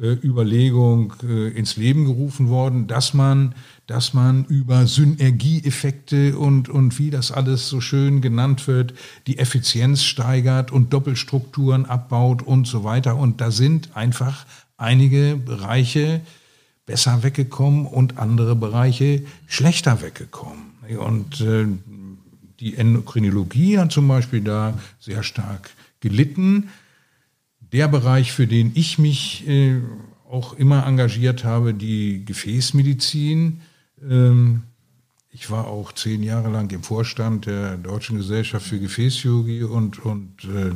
äh, 0.00 0.12
Überlegung 0.24 1.12
äh, 1.22 1.48
ins 1.48 1.76
Leben 1.76 2.06
gerufen 2.06 2.48
worden, 2.48 2.86
dass 2.86 3.12
man, 3.12 3.54
dass 3.86 4.14
man 4.14 4.46
über 4.46 4.86
Synergieeffekte 4.86 6.38
und, 6.38 6.70
und 6.70 6.98
wie 6.98 7.10
das 7.10 7.30
alles 7.30 7.68
so 7.68 7.82
schön 7.82 8.22
genannt 8.22 8.66
wird, 8.66 8.94
die 9.26 9.36
Effizienz 9.36 10.02
steigert 10.02 10.72
und 10.72 10.94
Doppelstrukturen 10.94 11.84
abbaut 11.84 12.40
und 12.40 12.66
so 12.66 12.84
weiter. 12.84 13.16
Und 13.16 13.42
da 13.42 13.50
sind 13.50 13.94
einfach 13.94 14.46
einige 14.78 15.36
Bereiche 15.36 16.22
besser 16.86 17.22
weggekommen 17.22 17.84
und 17.84 18.16
andere 18.16 18.56
Bereiche 18.56 19.24
schlechter 19.46 20.00
weggekommen. 20.00 20.71
Und 20.96 21.40
äh, 21.40 21.66
die 22.60 22.76
Endokrinologie 22.76 23.78
hat 23.78 23.92
zum 23.92 24.08
Beispiel 24.08 24.40
da 24.40 24.78
sehr 25.00 25.22
stark 25.22 25.70
gelitten. 26.00 26.68
Der 27.72 27.88
Bereich, 27.88 28.32
für 28.32 28.46
den 28.46 28.72
ich 28.74 28.98
mich 28.98 29.46
äh, 29.48 29.80
auch 30.28 30.54
immer 30.54 30.86
engagiert 30.86 31.44
habe, 31.44 31.74
die 31.74 32.24
Gefäßmedizin. 32.24 33.60
Ähm, 34.08 34.62
ich 35.30 35.50
war 35.50 35.66
auch 35.66 35.92
zehn 35.92 36.22
Jahre 36.22 36.50
lang 36.50 36.70
im 36.70 36.82
Vorstand 36.82 37.46
der 37.46 37.76
Deutschen 37.76 38.18
Gesellschaft 38.18 38.66
für 38.66 38.78
Gefäßchirurgie 38.78 39.64
und, 39.64 40.04
und 40.04 40.44
äh, 40.44 40.72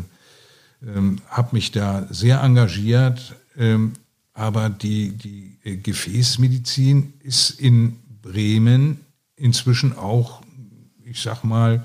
ähm, 0.86 1.18
habe 1.28 1.56
mich 1.56 1.72
da 1.72 2.06
sehr 2.10 2.42
engagiert. 2.42 3.36
Ähm, 3.56 3.92
aber 4.34 4.68
die, 4.68 5.10
die 5.10 5.58
äh, 5.64 5.76
Gefäßmedizin 5.76 7.14
ist 7.22 7.50
in 7.60 7.96
Bremen 8.22 9.00
inzwischen 9.36 9.96
auch, 9.96 10.42
ich 11.04 11.22
sag 11.22 11.44
mal, 11.44 11.84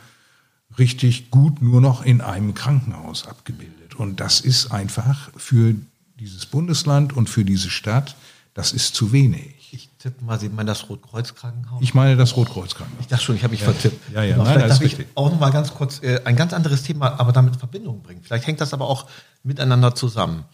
richtig 0.78 1.32
gut 1.32 1.62
nur 1.62 1.82
noch 1.82 2.04
in 2.04 2.22
einem 2.22 2.54
Krankenhaus 2.54 3.28
abgebildet. 3.28 3.96
Und 3.96 4.20
das 4.20 4.40
ist 4.40 4.72
einfach 4.72 5.30
für 5.36 5.76
dieses 6.20 6.46
Bundesland 6.46 7.14
und 7.14 7.30
für 7.30 7.44
diese 7.44 7.70
Stadt, 7.70 8.16
das 8.54 8.74
ist 8.74 8.96
zu 8.96 9.12
wenig. 9.12 9.70
Ich 9.74 9.90
tippe 9.98 10.24
mal, 10.24 10.40
Sie 10.40 10.50
meinen 10.50 10.68
das 10.68 10.90
Rotkreuz-Krankenhaus? 10.90 11.82
Ich 11.82 11.94
meine 11.94 12.18
das 12.18 12.36
Rotkreuz-Krankenhaus. 12.36 13.02
Ich 13.02 13.08
dachte 13.08 13.24
schon, 13.24 13.36
ich 13.36 13.44
habe 13.44 13.52
mich 13.52 13.62
ja. 13.62 13.72
vertippt. 13.72 14.14
Ja, 14.14 14.24
ja, 14.24 14.38
nein, 14.38 14.60
das 14.60 14.74
ist 14.74 14.82
richtig. 14.82 15.08
auch 15.16 15.32
noch 15.32 15.40
mal 15.40 15.52
ganz 15.52 15.74
kurz 15.74 16.04
äh, 16.04 16.22
ein 16.26 16.36
ganz 16.36 16.54
anderes 16.54 16.84
Thema, 16.84 17.20
aber 17.20 17.32
damit 17.32 17.54
in 17.54 17.60
Verbindung 17.60 18.02
bringen. 18.02 18.22
Vielleicht 18.24 18.48
hängt 18.48 18.60
das 18.60 18.74
aber 18.74 18.88
auch 18.88 19.08
miteinander 19.44 19.96
zusammen. 19.96 20.46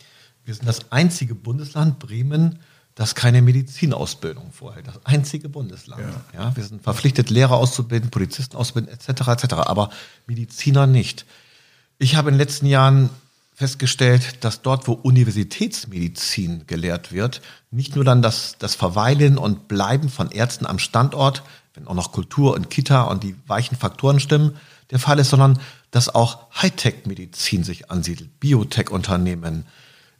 Wir 0.45 0.53
sind 0.53 0.67
das 0.67 0.91
einzige 0.91 1.35
Bundesland, 1.35 1.99
Bremen, 1.99 2.59
das 2.97 3.13
keine 3.13 3.43
Medizinausbildung 3.43 4.51
vorhält. 4.51 4.87
Das 4.87 5.05
einzige 5.05 5.49
Bundesland. 5.49 6.01
Ja. 6.33 6.45
ja. 6.45 6.55
wir 6.55 6.63
sind 6.63 6.81
verpflichtet, 6.81 7.29
Lehrer 7.29 7.55
auszubilden, 7.55 8.09
Polizisten 8.09 8.57
auszubilden, 8.57 8.91
etc., 8.91 9.27
etc., 9.27 9.53
aber 9.53 9.91
Mediziner 10.25 10.87
nicht. 10.87 11.27
Ich 11.99 12.15
habe 12.15 12.29
in 12.29 12.33
den 12.33 12.39
letzten 12.39 12.65
Jahren 12.65 13.11
festgestellt, 13.53 14.43
dass 14.43 14.63
dort, 14.63 14.87
wo 14.87 14.93
Universitätsmedizin 14.93 16.65
gelehrt 16.65 17.11
wird, 17.11 17.41
nicht 17.69 17.95
nur 17.95 18.03
dann 18.03 18.23
das, 18.23 18.55
das 18.57 18.73
Verweilen 18.73 19.37
und 19.37 19.67
Bleiben 19.67 20.09
von 20.09 20.31
Ärzten 20.31 20.65
am 20.65 20.79
Standort, 20.79 21.43
wenn 21.75 21.87
auch 21.87 21.93
noch 21.93 22.11
Kultur 22.11 22.55
und 22.55 22.71
Kita 22.71 23.03
und 23.03 23.23
die 23.23 23.35
weichen 23.45 23.77
Faktoren 23.77 24.19
stimmen, 24.19 24.57
der 24.89 24.97
Fall 24.97 25.19
ist, 25.19 25.29
sondern 25.29 25.59
dass 25.91 26.13
auch 26.13 26.49
Hightech-Medizin 26.51 27.63
sich 27.63 27.91
ansiedelt, 27.91 28.39
Biotech-Unternehmen, 28.39 29.67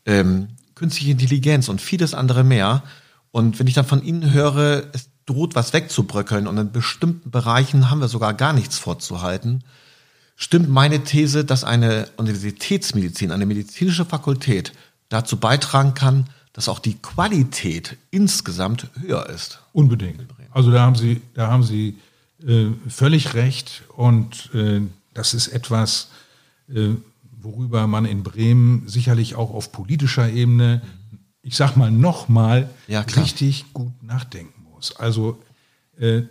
ähm, 0.06 0.50
künstliche 0.78 1.12
Intelligenz 1.12 1.68
und 1.68 1.82
vieles 1.82 2.14
andere 2.14 2.44
mehr. 2.44 2.84
Und 3.32 3.60
wenn 3.60 3.68
ich 3.68 3.74
dann 3.74 3.86
von 3.86 4.04
Ihnen 4.04 4.32
höre, 4.32 4.84
es 4.94 5.10
droht 5.26 5.56
was 5.56 5.74
wegzubröckeln 5.74 6.48
und 6.48 6.58
in 6.58 6.72
bestimmten 6.72 7.32
Bereichen 7.32 7.90
haben 7.90 8.00
wir 8.00 8.08
sogar 8.08 8.34
gar 8.34 8.54
nichts 8.54 8.78
vorzuhalten, 8.78 9.64
stimmt 10.36 10.70
meine 10.70 11.04
These, 11.04 11.44
dass 11.44 11.64
eine 11.64 12.08
Universitätsmedizin, 12.18 13.32
eine 13.32 13.46
medizinische 13.46 14.06
Fakultät 14.06 14.72
dazu 15.10 15.38
beitragen 15.38 15.94
kann, 15.94 16.28
dass 16.54 16.70
auch 16.70 16.80
die 16.80 16.96
Qualität 16.96 17.98
insgesamt 18.12 18.88
höher 19.02 19.28
ist. 19.30 19.60
Unbedingt. 19.74 20.26
Also 20.52 20.72
da 20.72 20.82
haben 20.82 20.96
Sie, 20.96 21.22
da 21.34 21.48
haben 21.48 21.64
Sie 21.64 21.98
äh, 22.46 22.68
völlig 22.88 23.34
recht 23.34 23.84
und 23.96 24.50
äh, 24.54 24.82
das 25.14 25.34
ist 25.34 25.48
etwas, 25.50 26.10
äh, 26.70 26.90
worüber 27.42 27.88
man 27.88 28.06
in 28.06 28.24
Bremen 28.24 28.88
sicherlich 28.88 29.36
auch 29.36 29.54
auf 29.54 29.72
politischer 29.72 30.30
Ebene, 30.30 30.82
ich 31.42 31.56
sag 31.56 31.76
mal 31.78 31.92
nochmal, 31.92 32.70
ja, 32.88 33.02
richtig 33.02 33.74
gut 33.74 34.04
nachdenken 34.04 34.64
muss. 34.74 34.96
Also 34.96 35.38
äh, 36.00 36.24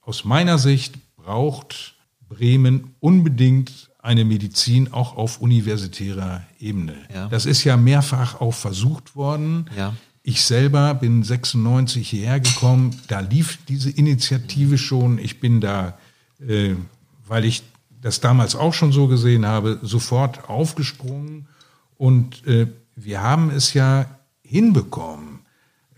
aus 0.00 0.24
meiner 0.24 0.58
Sicht 0.58 0.94
braucht 1.16 1.96
Bremen 2.28 2.94
unbedingt 3.00 3.90
eine 3.98 4.24
Medizin 4.24 4.92
auch 4.92 5.16
auf 5.16 5.40
universitärer 5.40 6.42
Ebene. 6.58 6.96
Ja. 7.12 7.28
Das 7.28 7.46
ist 7.46 7.62
ja 7.64 7.76
mehrfach 7.76 8.40
auch 8.40 8.54
versucht 8.54 9.14
worden. 9.14 9.66
Ja. 9.76 9.94
Ich 10.24 10.42
selber 10.42 10.94
bin 10.94 11.22
96 11.22 12.08
hierher 12.08 12.40
gekommen, 12.40 12.96
da 13.08 13.20
lief 13.20 13.58
diese 13.68 13.90
Initiative 13.90 14.78
schon. 14.78 15.18
Ich 15.18 15.40
bin 15.40 15.60
da, 15.60 15.98
äh, 16.40 16.74
weil 17.26 17.44
ich 17.44 17.62
das 18.02 18.20
damals 18.20 18.54
auch 18.54 18.74
schon 18.74 18.92
so 18.92 19.06
gesehen 19.06 19.46
habe, 19.46 19.78
sofort 19.80 20.50
aufgesprungen. 20.50 21.46
Und 21.96 22.46
äh, 22.46 22.66
wir 22.96 23.22
haben 23.22 23.50
es 23.50 23.72
ja 23.72 24.06
hinbekommen, 24.42 25.38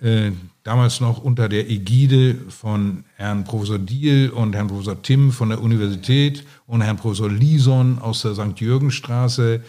äh, 0.00 0.30
damals 0.62 1.00
noch 1.00 1.22
unter 1.24 1.48
der 1.48 1.68
Ägide 1.68 2.36
von 2.50 3.04
Herrn 3.16 3.44
Professor 3.44 3.78
Diel 3.78 4.30
und 4.30 4.54
Herrn 4.54 4.68
Professor 4.68 5.00
Timm 5.02 5.32
von 5.32 5.48
der 5.48 5.62
Universität 5.62 6.44
und 6.66 6.82
Herrn 6.82 6.98
Professor 6.98 7.30
Lison 7.30 7.98
aus 7.98 8.22
der 8.22 8.34
St. 8.34 8.60
Jürgenstraße, 8.60 9.62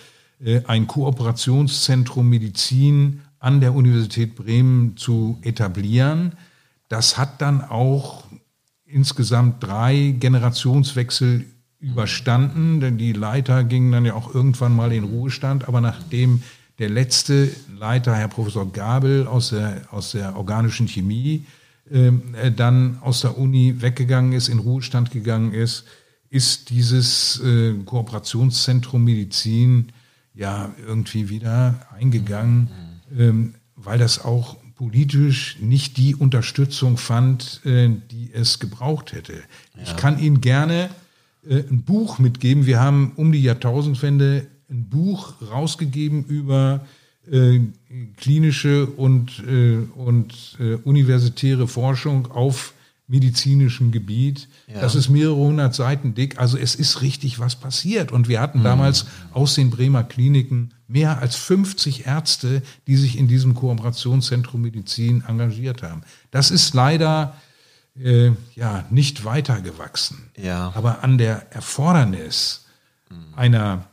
äh, 0.44 0.62
ein 0.68 0.88
Kooperationszentrum 0.88 2.30
Medizin 2.30 3.22
an 3.39 3.62
der 3.62 3.74
Universität 3.74 4.36
Bremen 4.36 4.98
zu 4.98 5.39
etablieren. 5.42 6.34
Das 6.89 7.18
hat 7.18 7.42
dann 7.42 7.62
auch 7.62 8.25
insgesamt 8.86 9.63
drei 9.63 10.15
Generationswechsel 10.20 11.46
überstanden, 11.86 12.80
denn 12.80 12.98
die 12.98 13.13
Leiter 13.13 13.63
gingen 13.63 13.92
dann 13.92 14.06
ja 14.06 14.15
auch 14.15 14.34
irgendwann 14.34 14.75
mal 14.75 14.92
in 14.92 15.04
Ruhestand, 15.04 15.68
aber 15.68 15.82
nachdem 15.82 16.42
der 16.80 16.89
letzte 16.89 17.50
Leiter, 17.77 18.15
Herr 18.15 18.27
Professor 18.27 18.72
Gabel 18.72 19.27
aus 19.27 19.50
der, 19.50 19.82
aus 19.92 20.12
der 20.12 20.36
organischen 20.36 20.88
Chemie, 20.88 21.46
ähm, 21.92 22.34
äh, 22.36 22.51
dann 22.51 22.98
aus 23.01 23.22
der 23.22 23.38
Uni 23.38 23.82
weggegangen 23.82 24.34
ist, 24.34 24.50
in 24.50 24.60
Ruhestand 24.60 25.12
gegangen 25.12 25.54
ist, 25.54 25.86
ist 26.30 26.70
dieses 26.70 27.39
äh, 27.46 27.75
Kooperationszentrum 27.86 29.04
Medizin 29.04 29.92
ja 30.34 30.74
irgendwie 30.86 31.30
wieder 31.30 31.88
eingegangen, 31.98 32.70
ähm, 33.18 33.56
weil 33.75 34.00
das 34.00 34.25
auch 34.25 34.58
politisch 34.75 35.58
nicht 35.62 35.98
die 35.98 36.15
Unterstützung 36.15 36.98
fand, 36.98 37.62
äh, 37.65 37.89
die 38.12 38.32
es 38.34 38.60
gebraucht 38.60 39.13
hätte. 39.13 39.34
Ja. 39.34 39.84
Ich 39.84 39.96
kann 39.96 40.20
Ihnen 40.20 40.42
gerne 40.42 40.89
äh, 41.50 41.64
ein 41.70 41.84
Buch 41.84 42.20
mitgeben. 42.20 42.66
Wir 42.66 42.80
haben 42.80 43.14
um 43.16 43.32
die 43.32 43.42
Jahrtausendwende 43.42 44.48
ein 44.70 44.90
Buch 44.90 45.34
rausgegeben 45.52 46.25
über 46.25 46.86
äh, 47.32 47.60
klinische 48.18 48.86
und, 48.86 49.44
äh, 49.48 49.78
und 49.96 50.58
äh, 50.60 50.75
universitäre 50.75 51.68
Forschung 51.68 52.32
auf 52.32 52.74
medizinischem 53.08 53.92
Gebiet. 53.92 54.48
Ja. 54.68 54.82
Das 54.82 54.96
ist 54.96 55.10
mehrere 55.10 55.36
hundert 55.36 55.75
Seiten 55.75 56.16
dick. 56.16 56.40
Also 56.40 56.58
es 56.58 56.75
ist 56.75 57.02
richtig 57.02 57.40
was 57.40 57.56
passiert. 57.56 58.12
Und 58.12 58.28
wir 58.28 58.42
hatten 58.42 58.60
mhm. 58.60 58.64
damals 58.64 59.06
aus 59.32 59.56
den 59.56 59.70
Bremer 59.70 60.04
Kliniken 60.04 60.72
mehr 60.88 61.20
als 61.20 61.36
50 61.36 62.06
Ärzte, 62.06 62.62
die 62.88 62.96
sich 62.96 63.18
in 63.18 63.28
diesem 63.28 63.54
Kooperationszentrum 63.54 64.62
Medizin 64.62 65.24
engagiert 65.28 65.84
haben. 65.84 66.02
Das 66.32 66.52
ist 66.52 66.74
leider 66.74 67.36
äh, 68.02 68.32
ja 68.56 68.86
nicht 68.90 69.25
weitergewachsen. 69.25 70.30
Ja. 70.38 70.72
Aber 70.75 71.04
an 71.04 71.18
der 71.18 71.52
Erfordernis 71.52 72.66
mhm. 73.10 73.34
einer 73.36 73.88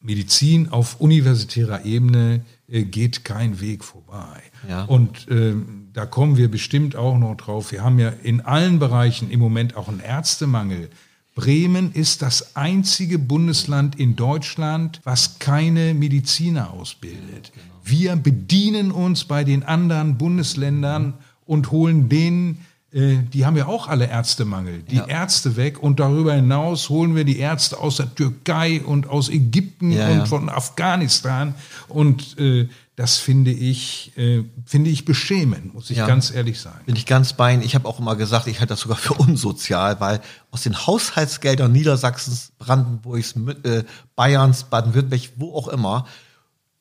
Medizin 0.00 0.68
auf 0.68 1.00
universitärer 1.00 1.84
Ebene 1.84 2.44
äh, 2.68 2.84
geht 2.84 3.24
kein 3.24 3.60
Weg 3.60 3.84
vorbei. 3.84 4.42
Ja. 4.68 4.84
Und 4.84 5.28
äh, 5.28 5.54
da 5.92 6.06
kommen 6.06 6.36
wir 6.36 6.50
bestimmt 6.50 6.96
auch 6.96 7.18
noch 7.18 7.36
drauf. 7.36 7.72
Wir 7.72 7.82
haben 7.82 7.98
ja 7.98 8.10
in 8.10 8.40
allen 8.40 8.78
Bereichen 8.78 9.30
im 9.30 9.40
Moment 9.40 9.76
auch 9.76 9.88
einen 9.88 10.00
Ärztemangel. 10.00 10.90
Bremen 11.34 11.92
ist 11.92 12.22
das 12.22 12.56
einzige 12.56 13.18
Bundesland 13.18 13.98
in 13.98 14.16
Deutschland, 14.16 15.00
was 15.04 15.38
keine 15.38 15.94
Mediziner 15.94 16.72
ausbildet. 16.72 17.52
Genau. 17.52 17.64
Wir 17.84 18.16
bedienen 18.16 18.90
uns 18.90 19.24
bei 19.24 19.44
den 19.44 19.62
anderen 19.62 20.18
Bundesländern 20.18 21.14
und 21.46 21.70
holen 21.70 22.08
denen 22.08 22.64
die 22.90 23.44
haben 23.44 23.56
ja 23.56 23.66
auch 23.66 23.86
alle 23.86 24.06
Ärztemangel. 24.06 24.82
Die 24.82 24.96
ja. 24.96 25.06
Ärzte 25.06 25.56
weg 25.56 25.82
und 25.82 26.00
darüber 26.00 26.32
hinaus 26.32 26.88
holen 26.88 27.14
wir 27.14 27.24
die 27.24 27.38
Ärzte 27.38 27.78
aus 27.78 27.96
der 27.96 28.14
Türkei 28.14 28.80
und 28.80 29.08
aus 29.08 29.28
Ägypten 29.28 29.90
ja, 29.90 30.08
und 30.08 30.18
ja. 30.18 30.24
von 30.24 30.48
Afghanistan. 30.48 31.54
Und 31.88 32.38
äh, 32.38 32.68
das 32.96 33.18
finde 33.18 33.50
ich, 33.50 34.12
äh, 34.16 34.42
finde 34.64 34.88
ich 34.88 35.04
beschämend, 35.04 35.74
muss 35.74 35.90
ich 35.90 35.98
ganz 35.98 36.30
ehrlich 36.30 36.60
sagen. 36.60 36.80
Bin 36.86 36.96
ich 36.96 37.04
ganz 37.04 37.34
bei 37.34 37.52
Ihnen. 37.52 37.62
Ich 37.62 37.74
habe 37.74 37.86
auch 37.86 38.00
immer 38.00 38.16
gesagt, 38.16 38.46
ich 38.46 38.58
halte 38.58 38.72
das 38.72 38.80
sogar 38.80 38.96
für 38.96 39.14
unsozial, 39.14 40.00
weil 40.00 40.20
aus 40.50 40.62
den 40.62 40.86
Haushaltsgeldern 40.86 41.70
Niedersachsens, 41.70 42.52
Brandenburgs, 42.58 43.34
äh, 43.64 43.84
Bayerns, 44.16 44.64
Baden-Württemberg, 44.64 45.30
wo 45.36 45.54
auch 45.54 45.68
immer, 45.68 46.06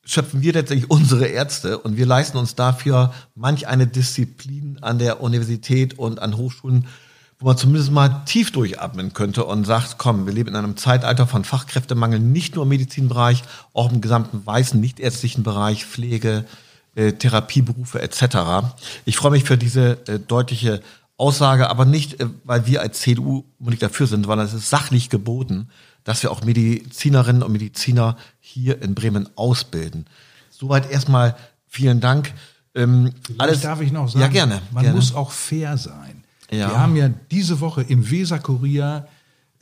schöpfen 0.07 0.41
wir 0.41 0.53
letztendlich 0.53 0.89
unsere 0.89 1.27
Ärzte 1.27 1.77
und 1.77 1.97
wir 1.97 2.05
leisten 2.05 2.37
uns 2.37 2.55
dafür 2.55 3.13
manch 3.35 3.67
eine 3.67 3.87
Disziplin 3.87 4.79
an 4.81 4.99
der 4.99 5.21
Universität 5.21 5.99
und 5.99 6.19
an 6.19 6.37
Hochschulen, 6.37 6.87
wo 7.39 7.47
man 7.47 7.57
zumindest 7.57 7.91
mal 7.91 8.23
tief 8.25 8.51
durchatmen 8.51 9.13
könnte 9.13 9.43
und 9.43 9.65
sagt, 9.65 9.97
komm, 9.97 10.25
wir 10.25 10.33
leben 10.33 10.49
in 10.49 10.55
einem 10.55 10.77
Zeitalter 10.77 11.27
von 11.27 11.43
Fachkräftemangel, 11.43 12.19
nicht 12.19 12.55
nur 12.55 12.63
im 12.63 12.69
Medizinbereich, 12.69 13.43
auch 13.73 13.91
im 13.91 14.01
gesamten 14.01 14.43
weißen, 14.45 14.79
nichtärztlichen 14.79 15.43
Bereich, 15.43 15.85
Pflege, 15.85 16.45
äh, 16.95 17.11
Therapieberufe 17.11 18.01
etc. 18.01 18.71
Ich 19.05 19.17
freue 19.17 19.31
mich 19.31 19.43
für 19.43 19.57
diese 19.57 20.07
äh, 20.07 20.19
deutliche 20.19 20.81
Aussage, 21.17 21.69
aber 21.69 21.83
nicht, 21.83 22.21
äh, 22.21 22.27
weil 22.45 22.65
wir 22.65 22.81
als 22.81 23.01
CDU 23.01 23.43
unbedingt 23.59 23.83
dafür 23.83 24.07
sind, 24.07 24.27
weil 24.27 24.39
es 24.39 24.53
ist 24.53 24.69
sachlich 24.69 25.09
geboten, 25.09 25.67
dass 26.07 26.23
wir 26.23 26.31
auch 26.31 26.41
Medizinerinnen 26.41 27.43
und 27.43 27.51
Mediziner 27.51 28.15
hier 28.39 28.81
in 28.81 28.95
Bremen 28.95 29.27
ausbilden. 29.35 30.05
Soweit 30.49 30.89
erstmal 30.89 31.35
vielen 31.67 31.99
Dank. 31.99 32.33
Ähm, 32.75 33.11
alles 33.37 33.59
darf 33.59 33.81
ich 33.81 33.91
noch 33.91 34.07
sagen? 34.07 34.21
Ja, 34.21 34.29
gerne. 34.29 34.61
Man 34.71 34.83
gerne. 34.83 34.95
muss 34.95 35.13
auch 35.13 35.31
fair 35.31 35.77
sein. 35.77 36.23
Ja. 36.49 36.69
Wir 36.69 36.79
haben 36.79 36.95
ja 36.95 37.09
diese 37.29 37.59
Woche 37.59 37.81
im 37.81 38.09
Weser-Kurier 38.09 39.05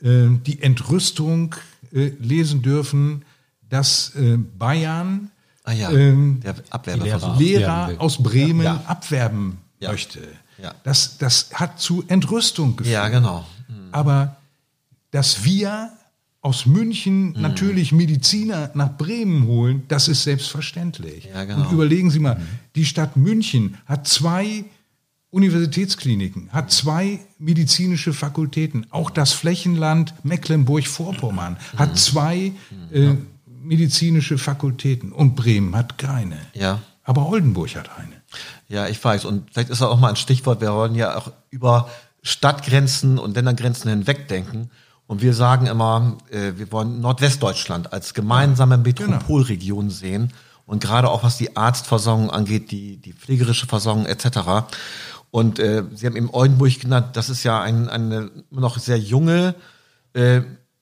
äh, 0.00 0.28
die 0.46 0.62
Entrüstung 0.62 1.56
äh, 1.92 2.12
lesen 2.20 2.62
dürfen, 2.62 3.24
dass 3.68 4.14
äh, 4.14 4.36
Bayern 4.36 5.32
ah, 5.64 5.72
ja. 5.72 5.90
ähm, 5.90 6.42
Lehrer, 7.02 7.36
Lehrer 7.36 7.90
aus 7.98 8.22
Bremen 8.22 8.62
ja. 8.62 8.84
abwerben 8.86 9.58
möchte. 9.80 10.20
Das, 10.84 11.18
das 11.18 11.50
hat 11.54 11.80
zu 11.80 12.04
Entrüstung 12.06 12.76
geführt. 12.76 12.94
Ja, 12.94 13.08
genau. 13.08 13.44
Mhm. 13.66 13.88
Aber 13.90 14.36
dass 15.10 15.42
wir 15.42 15.90
aus 16.46 16.64
München 16.64 17.32
mhm. 17.32 17.40
natürlich 17.40 17.90
Mediziner 17.90 18.70
nach 18.74 18.96
Bremen 18.96 19.48
holen, 19.48 19.82
das 19.88 20.06
ist 20.06 20.22
selbstverständlich. 20.22 21.24
Ja, 21.24 21.44
genau. 21.44 21.64
Und 21.64 21.72
überlegen 21.72 22.08
Sie 22.12 22.20
mal, 22.20 22.36
mhm. 22.36 22.46
die 22.76 22.84
Stadt 22.84 23.16
München 23.16 23.78
hat 23.84 24.06
zwei 24.06 24.64
Universitätskliniken, 25.30 26.50
hat 26.52 26.70
zwei 26.70 27.18
medizinische 27.40 28.12
Fakultäten. 28.12 28.86
Auch 28.90 29.10
das 29.10 29.32
Flächenland 29.32 30.14
Mecklenburg-Vorpommern 30.22 31.54
mhm. 31.54 31.78
hat 31.80 31.98
zwei 31.98 32.52
mhm. 32.92 32.96
äh, 32.96 33.16
medizinische 33.64 34.38
Fakultäten 34.38 35.10
und 35.10 35.34
Bremen 35.34 35.74
hat 35.74 35.98
keine. 35.98 36.38
Ja. 36.54 36.80
Aber 37.02 37.28
Oldenburg 37.28 37.74
hat 37.74 37.90
eine. 37.98 38.22
Ja, 38.68 38.86
ich 38.86 39.02
weiß. 39.02 39.24
Und 39.24 39.50
vielleicht 39.50 39.70
ist 39.70 39.82
auch 39.82 39.98
mal 39.98 40.10
ein 40.10 40.16
Stichwort. 40.16 40.60
Wir 40.60 40.72
wollen 40.72 40.94
ja 40.94 41.16
auch 41.16 41.32
über 41.50 41.90
Stadtgrenzen 42.22 43.18
und 43.18 43.34
Ländergrenzen 43.34 43.90
hinweg 43.90 44.28
denken. 44.28 44.70
Und 45.06 45.22
wir 45.22 45.34
sagen 45.34 45.66
immer, 45.66 46.16
äh, 46.30 46.52
wir 46.56 46.72
wollen 46.72 47.00
Nordwestdeutschland 47.00 47.92
als 47.92 48.14
gemeinsame 48.14 48.82
genau. 48.82 49.12
Metropolregion 49.12 49.90
sehen. 49.90 50.32
Und 50.66 50.82
gerade 50.82 51.08
auch 51.08 51.22
was 51.22 51.36
die 51.36 51.56
Arztversorgung 51.56 52.30
angeht, 52.30 52.72
die, 52.72 52.96
die 52.96 53.12
pflegerische 53.12 53.66
Versorgung 53.66 54.06
etc. 54.06 54.66
Und 55.30 55.60
äh, 55.60 55.84
Sie 55.94 56.06
haben 56.06 56.16
eben 56.16 56.30
Oldenburg 56.30 56.80
genannt, 56.80 57.16
das 57.16 57.30
ist 57.30 57.44
ja 57.44 57.60
ein, 57.60 57.88
eine 57.88 58.30
noch 58.50 58.78
sehr 58.78 58.98
junge 58.98 59.54
äh, 60.12 60.38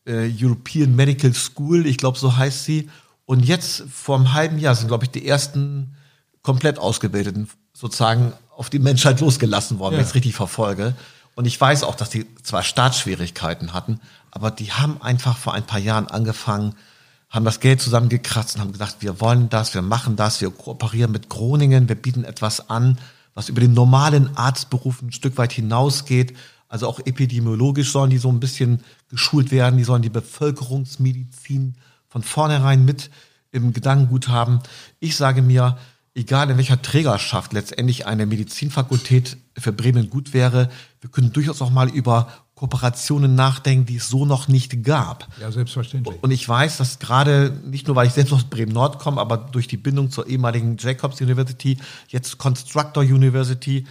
äh, 0.07 0.33
European 0.41 0.95
Medical 0.97 1.35
School, 1.35 1.87
ich 1.87 1.99
glaube, 1.99 2.19
so 2.19 2.37
heißt 2.37 2.65
sie. 2.65 2.89
Und 3.27 3.45
jetzt 3.45 3.85
vor 3.91 4.17
einem 4.17 4.33
halben 4.33 4.59
Jahr 4.59 4.75
sind, 4.75 4.89
glaube 4.89 5.05
ich, 5.05 5.11
die 5.11 5.27
ersten 5.27 5.97
komplett 6.43 6.79
ausgebildeten 6.79 7.49
sozusagen 7.73 8.33
auf 8.57 8.71
die 8.71 8.79
Menschheit 8.79 9.21
losgelassen 9.21 9.79
worden, 9.79 9.95
ja. 9.95 9.99
wenn 9.99 10.05
ich 10.05 10.11
es 10.11 10.15
richtig 10.15 10.35
verfolge. 10.35 10.95
Und 11.35 11.47
ich 11.47 11.61
weiß 11.61 11.83
auch, 11.83 11.94
dass 11.94 12.11
die 12.11 12.27
zwar 12.42 12.62
Startschwierigkeiten 12.62 13.73
hatten, 13.73 14.01
aber 14.31 14.51
die 14.51 14.73
haben 14.73 15.01
einfach 15.03 15.37
vor 15.37 15.55
ein 15.55 15.66
paar 15.66 15.81
Jahren 15.81 16.07
angefangen, 16.09 16.75
haben 17.31 17.44
das 17.44 17.61
Geld 17.61 17.81
zusammengekratzt 17.81 18.55
und 18.55 18.61
haben 18.61 18.73
gesagt, 18.73 18.97
wir 19.01 19.20
wollen 19.20 19.49
das, 19.49 19.75
wir 19.75 19.83
machen 19.83 20.14
das, 20.14 20.40
wir 20.40 20.51
kooperieren 20.51 21.11
mit 21.11 21.29
Groningen, 21.29 21.88
wir 21.88 21.97
bieten 21.97 22.25
etwas 22.25 22.70
an, 22.70 22.99
was 23.35 23.49
über 23.49 23.61
den 23.61 23.75
normalen 23.75 24.37
Arztberuf 24.37 25.03
ein 25.03 25.11
Stück 25.11 25.37
weit 25.37 25.53
hinausgeht. 25.53 26.37
Also 26.68 26.88
auch 26.88 27.01
epidemiologisch 27.01 27.90
sollen 27.90 28.11
die 28.11 28.18
so 28.18 28.29
ein 28.29 28.38
bisschen 28.38 28.85
geschult 29.11 29.51
werden, 29.51 29.77
die 29.77 29.85
sollen 29.85 30.03
die 30.03 30.11
Bevölkerungsmedizin 30.11 31.75
von 32.09 32.23
vornherein 32.23 32.85
mit 32.85 33.11
im 33.51 33.73
Gedankengut 33.73 34.29
haben. 34.29 34.61
Ich 35.01 35.16
sage 35.16 35.42
mir, 35.42 35.77
egal 36.14 36.50
in 36.50 36.57
welcher 36.57 36.81
Trägerschaft 36.81 37.53
letztendlich 37.53 38.07
eine 38.07 38.27
Medizinfakultät 38.27 39.37
für 39.59 39.72
Bremen 39.72 40.11
gut 40.11 40.33
wäre, 40.33 40.70
wir 41.00 41.11
können 41.11 41.33
durchaus 41.33 41.61
auch 41.61 41.70
mal 41.70 41.88
über 41.88 42.29
Kooperationen 42.55 43.35
nachdenken, 43.35 43.85
die 43.87 43.96
es 43.96 44.09
so 44.09 44.24
noch 44.24 44.46
nicht 44.46 44.85
gab. 44.85 45.27
Ja, 45.40 45.50
selbstverständlich. 45.50 46.22
Und 46.22 46.31
ich 46.31 46.48
weiß, 46.48 46.77
dass 46.77 47.00
gerade, 47.00 47.50
nicht 47.64 47.88
nur 47.88 47.96
weil 47.96 48.07
ich 48.07 48.12
selbst 48.12 48.33
aus 48.33 48.44
Bremen-Nord 48.44 49.00
komme, 49.00 49.20
aber 49.20 49.37
durch 49.37 49.66
die 49.66 49.77
Bindung 49.77 50.11
zur 50.11 50.29
ehemaligen 50.29 50.77
Jacobs 50.79 51.20
University, 51.20 51.79
jetzt 52.09 52.38
Constructor 52.38 53.03
University, 53.03 53.87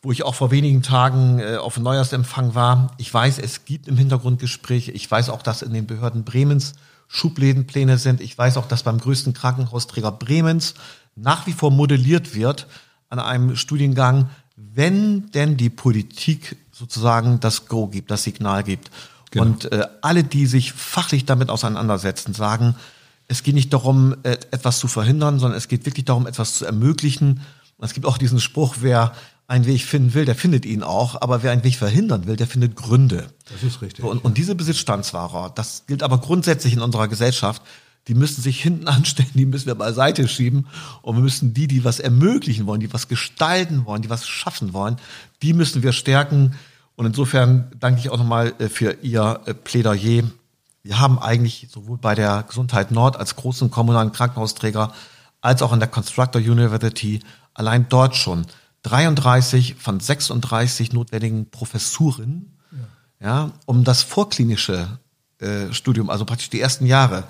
wo 0.00 0.12
ich 0.12 0.22
auch 0.22 0.36
vor 0.36 0.52
wenigen 0.52 0.82
Tagen 0.82 1.40
äh, 1.40 1.56
auf 1.56 1.76
Neujahrsempfang 1.76 2.54
war. 2.54 2.92
Ich 2.98 3.12
weiß, 3.12 3.38
es 3.38 3.64
gibt 3.64 3.88
im 3.88 3.96
Hintergrund 3.96 4.38
Gespräche. 4.38 4.92
Ich 4.92 5.10
weiß 5.10 5.28
auch, 5.28 5.42
dass 5.42 5.62
in 5.62 5.72
den 5.72 5.86
Behörden 5.86 6.24
Bremens 6.24 6.74
Schublädenpläne 7.08 7.98
sind. 7.98 8.20
Ich 8.20 8.36
weiß 8.36 8.56
auch, 8.56 8.66
dass 8.66 8.82
beim 8.84 8.98
größten 8.98 9.34
Krankenhausträger 9.34 10.12
Bremens 10.12 10.74
nach 11.16 11.46
wie 11.46 11.52
vor 11.52 11.70
modelliert 11.70 12.34
wird 12.34 12.66
an 13.08 13.18
einem 13.18 13.56
Studiengang, 13.56 14.30
wenn 14.56 15.30
denn 15.32 15.56
die 15.56 15.70
Politik 15.70 16.56
sozusagen 16.72 17.40
das 17.40 17.66
Go 17.66 17.86
gibt, 17.86 18.10
das 18.10 18.24
Signal 18.24 18.64
gibt. 18.64 18.90
Genau. 19.30 19.46
Und 19.46 19.72
äh, 19.72 19.86
alle, 20.00 20.24
die 20.24 20.46
sich 20.46 20.72
fachlich 20.72 21.24
damit 21.24 21.50
auseinandersetzen, 21.50 22.34
sagen, 22.34 22.76
es 23.26 23.42
geht 23.42 23.54
nicht 23.54 23.72
darum, 23.72 24.16
äh, 24.22 24.32
etwas 24.50 24.78
zu 24.78 24.88
verhindern, 24.88 25.38
sondern 25.38 25.56
es 25.56 25.68
geht 25.68 25.86
wirklich 25.86 26.04
darum, 26.04 26.26
etwas 26.26 26.56
zu 26.56 26.64
ermöglichen. 26.64 27.40
Und 27.76 27.84
es 27.84 27.94
gibt 27.94 28.06
auch 28.06 28.18
diesen 28.18 28.40
Spruch, 28.40 28.76
wer 28.80 29.12
einen 29.46 29.66
Weg 29.66 29.82
finden 29.82 30.14
will, 30.14 30.24
der 30.24 30.34
findet 30.34 30.64
ihn 30.64 30.82
auch, 30.82 31.20
aber 31.20 31.42
wer 31.42 31.52
einen 31.52 31.64
Weg 31.64 31.76
verhindern 31.76 32.26
will, 32.26 32.36
der 32.36 32.46
findet 32.46 32.76
Gründe. 32.76 33.26
Das 33.52 33.62
ist 33.62 33.82
richtig. 33.82 34.04
Und, 34.04 34.24
und 34.24 34.38
diese 34.38 34.54
Besitzstandswahrer, 34.54 35.50
das 35.54 35.84
gilt 35.86 36.02
aber 36.02 36.18
grundsätzlich 36.18 36.72
in 36.72 36.80
unserer 36.80 37.08
Gesellschaft, 37.08 37.60
die 38.08 38.14
müssen 38.14 38.42
sich 38.42 38.60
hinten 38.62 38.88
anstellen, 38.88 39.30
die 39.34 39.46
müssen 39.46 39.66
wir 39.66 39.74
beiseite 39.74 40.28
schieben 40.28 40.66
und 41.02 41.16
wir 41.16 41.22
müssen 41.22 41.54
die, 41.54 41.66
die 41.66 41.84
was 41.84 42.00
ermöglichen 42.00 42.66
wollen, 42.66 42.80
die 42.80 42.92
was 42.92 43.08
gestalten 43.08 43.86
wollen, 43.86 44.02
die 44.02 44.10
was 44.10 44.26
schaffen 44.26 44.72
wollen, 44.72 44.96
die 45.42 45.52
müssen 45.52 45.82
wir 45.82 45.92
stärken. 45.92 46.54
Und 46.96 47.06
insofern 47.06 47.72
danke 47.80 48.00
ich 48.00 48.10
auch 48.10 48.18
nochmal 48.18 48.54
äh, 48.58 48.68
für 48.68 48.98
Ihr 49.02 49.40
äh, 49.46 49.54
Plädoyer. 49.54 50.24
Wir 50.82 51.00
haben 51.00 51.18
eigentlich 51.18 51.68
sowohl 51.70 51.98
bei 51.98 52.14
der 52.14 52.44
Gesundheit 52.46 52.90
Nord 52.90 53.16
als 53.16 53.36
großen 53.36 53.70
kommunalen 53.70 54.12
Krankenhausträger 54.12 54.92
als 55.40 55.60
auch 55.60 55.72
an 55.72 55.78
der 55.78 55.88
Constructor 55.88 56.40
University 56.40 57.20
allein 57.52 57.86
dort 57.88 58.16
schon 58.16 58.46
33 58.82 59.76
von 59.76 60.00
36 60.00 60.92
notwendigen 60.92 61.50
Professuren, 61.50 62.52
ja, 63.20 63.26
ja 63.26 63.50
um 63.66 63.84
das 63.84 64.02
vorklinische 64.02 64.98
äh, 65.38 65.72
Studium, 65.72 66.10
also 66.10 66.24
praktisch 66.24 66.50
die 66.50 66.60
ersten 66.60 66.86
Jahre, 66.86 67.24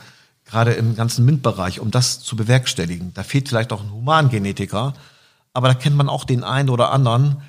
gerade 0.44 0.72
im 0.72 0.94
ganzen 0.94 1.24
MINT-Bereich, 1.24 1.80
um 1.80 1.90
das 1.90 2.20
zu 2.20 2.36
bewerkstelligen. 2.36 3.12
Da 3.14 3.22
fehlt 3.22 3.48
vielleicht 3.48 3.72
auch 3.72 3.82
ein 3.82 3.92
Humangenetiker, 3.92 4.94
aber 5.52 5.68
da 5.68 5.74
kennt 5.74 5.96
man 5.96 6.08
auch 6.08 6.24
den 6.24 6.44
einen 6.44 6.70
oder 6.70 6.90
anderen, 6.92 7.42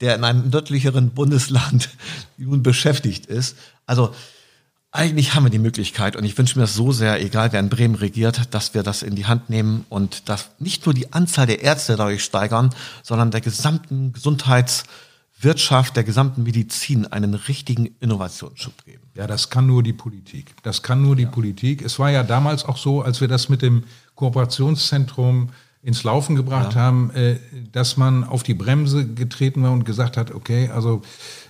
der 0.00 0.16
in 0.16 0.24
einem 0.24 0.50
nördlicheren 0.50 1.10
Bundesland 1.10 1.90
nun 2.36 2.62
beschäftigt 2.62 3.26
ist. 3.26 3.56
Also 3.86 4.12
eigentlich 4.90 5.34
haben 5.34 5.44
wir 5.44 5.50
die 5.50 5.58
Möglichkeit 5.58 6.16
und 6.16 6.24
ich 6.24 6.36
wünsche 6.36 6.58
mir 6.58 6.64
das 6.64 6.74
so 6.74 6.92
sehr, 6.92 7.22
egal 7.22 7.52
wer 7.52 7.60
in 7.60 7.70
Bremen 7.70 7.94
regiert, 7.94 8.54
dass 8.54 8.74
wir 8.74 8.82
das 8.82 9.02
in 9.02 9.14
die 9.14 9.24
Hand 9.24 9.48
nehmen 9.48 9.86
und 9.88 10.28
dass 10.28 10.50
nicht 10.58 10.84
nur 10.84 10.94
die 10.94 11.14
Anzahl 11.14 11.46
der 11.46 11.62
Ärzte 11.62 11.96
dadurch 11.96 12.22
steigern, 12.22 12.74
sondern 13.02 13.30
der 13.30 13.40
gesamten 13.40 14.12
Gesundheitswirtschaft, 15.42 15.96
der 15.96 16.04
gesamten 16.04 16.44
Medizin 16.44 17.06
einen 17.06 17.34
richtigen 17.34 17.86
Innovationsschub 17.98 18.84
geben. 18.84 19.02
Ja, 19.14 19.26
das 19.26 19.50
kann 19.50 19.66
nur 19.66 19.82
die 19.82 19.92
Politik. 19.92 20.54
Das 20.62 20.82
kann 20.82 21.02
nur 21.02 21.16
die 21.16 21.24
ja. 21.24 21.30
Politik. 21.30 21.82
Es 21.82 21.98
war 21.98 22.10
ja 22.10 22.22
damals 22.22 22.64
auch 22.64 22.76
so, 22.76 23.02
als 23.02 23.20
wir 23.20 23.26
das 23.26 23.48
mit 23.48 23.60
dem 23.60 23.82
Kooperationszentrum 24.14 25.50
ins 25.84 26.04
Laufen 26.04 26.36
gebracht 26.36 26.74
ja. 26.74 26.80
haben, 26.80 27.10
äh, 27.10 27.38
dass 27.72 27.96
man 27.96 28.22
auf 28.22 28.44
die 28.44 28.54
Bremse 28.54 29.04
getreten 29.04 29.64
war 29.64 29.72
und 29.72 29.84
gesagt 29.84 30.16
hat, 30.16 30.32
okay, 30.32 30.68
also 30.68 31.02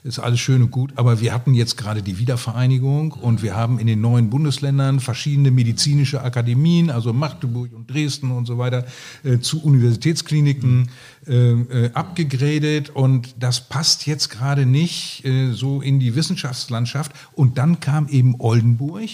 ist 0.05 0.19
alles 0.19 0.41
schön 0.41 0.63
und 0.63 0.71
gut, 0.71 0.93
aber 0.97 1.21
wir 1.21 1.35
hatten 1.35 1.53
jetzt 1.53 1.77
gerade 1.77 2.03
die 2.03 2.19
Wiedervereinigung 2.19 3.13
und 3.13 3.43
wir 3.43 3.55
haben 3.55 3.79
in 3.79 3.87
den 3.87 4.01
neuen 4.01 4.31
Bundesländern 4.31 5.01
verschiedene 5.01 5.51
medizinische 5.51 6.23
Akademien, 6.23 6.91
also 6.91 7.13
Magdeburg 7.13 7.75
und 7.75 7.91
Dresden 7.91 8.31
und 8.31 8.47
so 8.47 8.57
weiter, 8.57 8.87
äh, 9.23 9.39
zu 9.41 9.63
Universitätskliniken 9.63 10.89
äh, 11.27 11.53
äh, 11.53 11.91
abgegradet 11.93 12.89
und 12.89 13.35
das 13.39 13.69
passt 13.69 14.07
jetzt 14.07 14.31
gerade 14.31 14.65
nicht 14.65 15.27
äh, 15.27 15.53
so 15.53 15.83
in 15.83 16.01
die 16.01 16.17
Wissenschaftslandschaft. 16.17 17.13
Und 17.35 17.59
dann 17.59 17.81
kam 17.81 18.09
eben 18.09 18.37
Oldenburg 18.39 19.11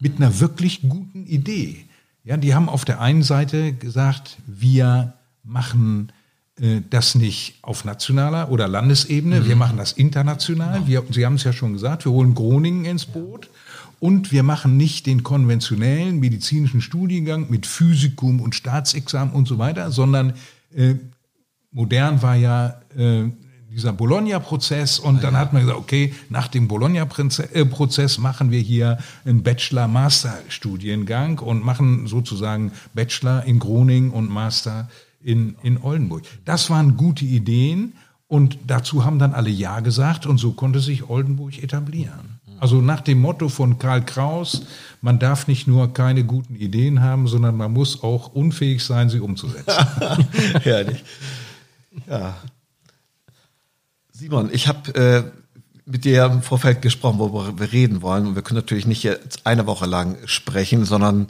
mit 0.00 0.16
einer 0.16 0.40
wirklich 0.40 0.80
guten 0.88 1.26
Idee 1.26 1.84
ja, 2.24 2.36
die 2.36 2.54
haben 2.54 2.68
auf 2.68 2.84
der 2.84 3.00
einen 3.00 3.22
Seite 3.22 3.74
gesagt, 3.74 4.38
wir 4.46 5.12
machen 5.42 6.10
äh, 6.58 6.80
das 6.88 7.14
nicht 7.14 7.58
auf 7.62 7.84
nationaler 7.84 8.50
oder 8.50 8.66
Landesebene, 8.66 9.40
mhm. 9.40 9.46
wir 9.46 9.56
machen 9.56 9.76
das 9.76 9.92
international. 9.92 10.74
Genau. 10.74 10.86
Wir, 10.86 11.04
Sie 11.10 11.26
haben 11.26 11.34
es 11.34 11.44
ja 11.44 11.52
schon 11.52 11.74
gesagt, 11.74 12.04
wir 12.04 12.12
holen 12.12 12.34
Groningen 12.34 12.84
ins 12.84 13.06
Boot. 13.06 13.50
Und 14.00 14.32
wir 14.32 14.42
machen 14.42 14.76
nicht 14.76 15.06
den 15.06 15.22
konventionellen 15.22 16.20
medizinischen 16.20 16.82
Studiengang 16.82 17.48
mit 17.48 17.64
Physikum 17.64 18.40
und 18.40 18.54
Staatsexamen 18.54 19.32
und 19.32 19.48
so 19.48 19.56
weiter, 19.56 19.90
sondern 19.90 20.34
äh, 20.74 20.96
modern 21.70 22.20
war 22.20 22.36
ja 22.36 22.80
äh, 22.96 23.30
dieser 23.74 23.92
Bologna-Prozess 23.92 24.98
und 24.98 25.22
dann 25.24 25.36
hat 25.36 25.52
man 25.52 25.62
gesagt, 25.62 25.78
okay, 25.78 26.14
nach 26.28 26.48
dem 26.48 26.68
Bologna-Prozess 26.68 28.18
machen 28.18 28.50
wir 28.50 28.60
hier 28.60 28.98
einen 29.24 29.42
Bachelor-Master-Studiengang 29.42 31.40
und 31.40 31.64
machen 31.64 32.06
sozusagen 32.06 32.72
Bachelor 32.94 33.44
in 33.44 33.58
Groningen 33.58 34.10
und 34.10 34.30
Master 34.30 34.88
in, 35.22 35.56
in 35.62 35.82
Oldenburg. 35.82 36.22
Das 36.44 36.70
waren 36.70 36.96
gute 36.96 37.24
Ideen 37.24 37.94
und 38.28 38.58
dazu 38.66 39.04
haben 39.04 39.18
dann 39.18 39.34
alle 39.34 39.50
Ja 39.50 39.80
gesagt 39.80 40.26
und 40.26 40.38
so 40.38 40.52
konnte 40.52 40.80
sich 40.80 41.08
Oldenburg 41.08 41.62
etablieren. 41.62 42.40
Also 42.60 42.80
nach 42.80 43.00
dem 43.00 43.20
Motto 43.20 43.48
von 43.48 43.78
Karl 43.78 44.04
Kraus, 44.04 44.62
man 45.02 45.18
darf 45.18 45.48
nicht 45.48 45.66
nur 45.66 45.92
keine 45.92 46.24
guten 46.24 46.54
Ideen 46.54 47.02
haben, 47.02 47.26
sondern 47.26 47.56
man 47.56 47.72
muss 47.72 48.02
auch 48.02 48.32
unfähig 48.32 48.82
sein, 48.84 49.10
sie 49.10 49.20
umzusetzen. 49.20 49.74
Herrlich. 50.62 51.04
Ja, 52.08 52.36
Simon, 54.24 54.48
ich 54.50 54.68
habe 54.68 54.94
äh, 54.94 55.22
mit 55.84 56.06
dir 56.06 56.24
im 56.24 56.40
Vorfeld 56.40 56.80
gesprochen, 56.80 57.18
worüber 57.18 57.58
wir 57.58 57.72
reden 57.72 58.00
wollen. 58.00 58.26
Und 58.26 58.36
wir 58.36 58.40
können 58.42 58.56
natürlich 58.56 58.86
nicht 58.86 59.02
jetzt 59.02 59.46
eine 59.46 59.66
Woche 59.66 59.84
lang 59.84 60.16
sprechen, 60.24 60.86
sondern 60.86 61.28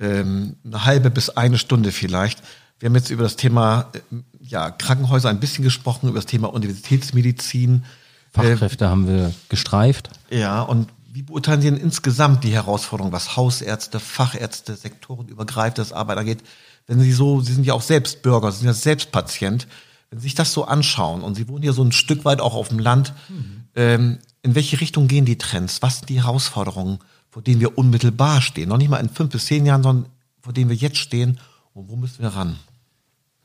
ähm, 0.00 0.56
eine 0.64 0.84
halbe 0.84 1.10
bis 1.10 1.30
eine 1.30 1.56
Stunde 1.56 1.92
vielleicht. 1.92 2.42
Wir 2.80 2.88
haben 2.88 2.96
jetzt 2.96 3.10
über 3.10 3.22
das 3.22 3.36
Thema 3.36 3.92
äh, 3.92 4.16
ja, 4.40 4.72
Krankenhäuser 4.72 5.28
ein 5.28 5.38
bisschen 5.38 5.62
gesprochen, 5.62 6.08
über 6.08 6.18
das 6.18 6.26
Thema 6.26 6.52
Universitätsmedizin. 6.52 7.84
Fachkräfte 8.32 8.86
äh, 8.86 8.88
haben 8.88 9.06
wir 9.06 9.32
gestreift. 9.48 10.10
Ja, 10.28 10.62
und 10.62 10.88
wie 11.12 11.22
beurteilen 11.22 11.62
Sie 11.62 11.70
denn 11.70 11.78
insgesamt 11.78 12.42
die 12.42 12.52
Herausforderung, 12.52 13.12
was 13.12 13.36
Hausärzte, 13.36 14.00
Fachärzte, 14.00 14.74
sektorenübergreifendes 14.74 15.92
Arbeit 15.92 16.18
angeht? 16.18 16.40
Wenn 16.88 16.98
Sie 16.98 17.12
so, 17.12 17.40
Sie 17.40 17.52
sind 17.52 17.64
ja 17.64 17.74
auch 17.74 17.82
selbst 17.82 18.22
Bürger, 18.22 18.50
Sie 18.50 18.58
sind 18.58 18.66
ja 18.66 18.74
selbst 18.74 19.12
Patient. 19.12 19.68
Wenn 20.12 20.18
Sie 20.18 20.24
sich 20.24 20.34
das 20.34 20.52
so 20.52 20.66
anschauen 20.66 21.22
und 21.22 21.36
Sie 21.36 21.48
wohnen 21.48 21.62
hier 21.62 21.72
so 21.72 21.82
ein 21.82 21.90
Stück 21.90 22.26
weit 22.26 22.42
auch 22.42 22.52
auf 22.52 22.68
dem 22.68 22.78
Land, 22.78 23.14
mhm. 23.30 23.64
ähm, 23.74 24.18
in 24.42 24.54
welche 24.54 24.78
Richtung 24.78 25.08
gehen 25.08 25.24
die 25.24 25.38
Trends? 25.38 25.80
Was 25.80 26.00
sind 26.00 26.10
die 26.10 26.22
Herausforderungen, 26.22 26.98
vor 27.30 27.40
denen 27.40 27.60
wir 27.60 27.78
unmittelbar 27.78 28.42
stehen? 28.42 28.68
Noch 28.68 28.76
nicht 28.76 28.90
mal 28.90 28.98
in 28.98 29.08
fünf 29.08 29.30
bis 29.30 29.46
zehn 29.46 29.64
Jahren, 29.64 29.82
sondern 29.82 30.10
vor 30.42 30.52
denen 30.52 30.68
wir 30.68 30.76
jetzt 30.76 30.98
stehen 30.98 31.40
und 31.72 31.88
wo 31.88 31.96
müssen 31.96 32.20
wir 32.20 32.28
ran? 32.28 32.58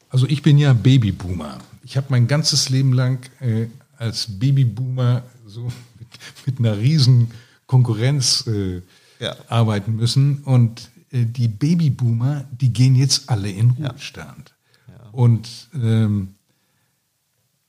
Also 0.10 0.28
ich 0.28 0.42
bin 0.42 0.58
ja 0.58 0.74
Babyboomer. 0.74 1.60
Ich 1.86 1.96
habe 1.96 2.08
mein 2.10 2.28
ganzes 2.28 2.68
Leben 2.68 2.92
lang 2.92 3.26
äh, 3.40 3.68
als 3.98 4.28
Babyboomer 4.28 5.24
so 5.46 5.64
mit, 6.00 6.08
mit 6.48 6.60
einer 6.60 6.78
riesen 6.78 7.32
Konkurrenz 7.66 8.46
äh, 8.46 8.82
ja. 9.22 9.38
arbeiten 9.48 9.96
müssen 9.96 10.40
und 10.40 10.90
äh, 11.12 11.24
die 11.24 11.48
Babyboomer, 11.48 12.44
die 12.52 12.74
gehen 12.74 12.98
jetzt 12.98 13.30
alle 13.30 13.50
in 13.50 13.70
Ruhestand. 13.70 14.54
Ja. 14.90 14.94
Ja. 14.96 15.10
Und 15.14 15.70
ähm, 15.74 16.34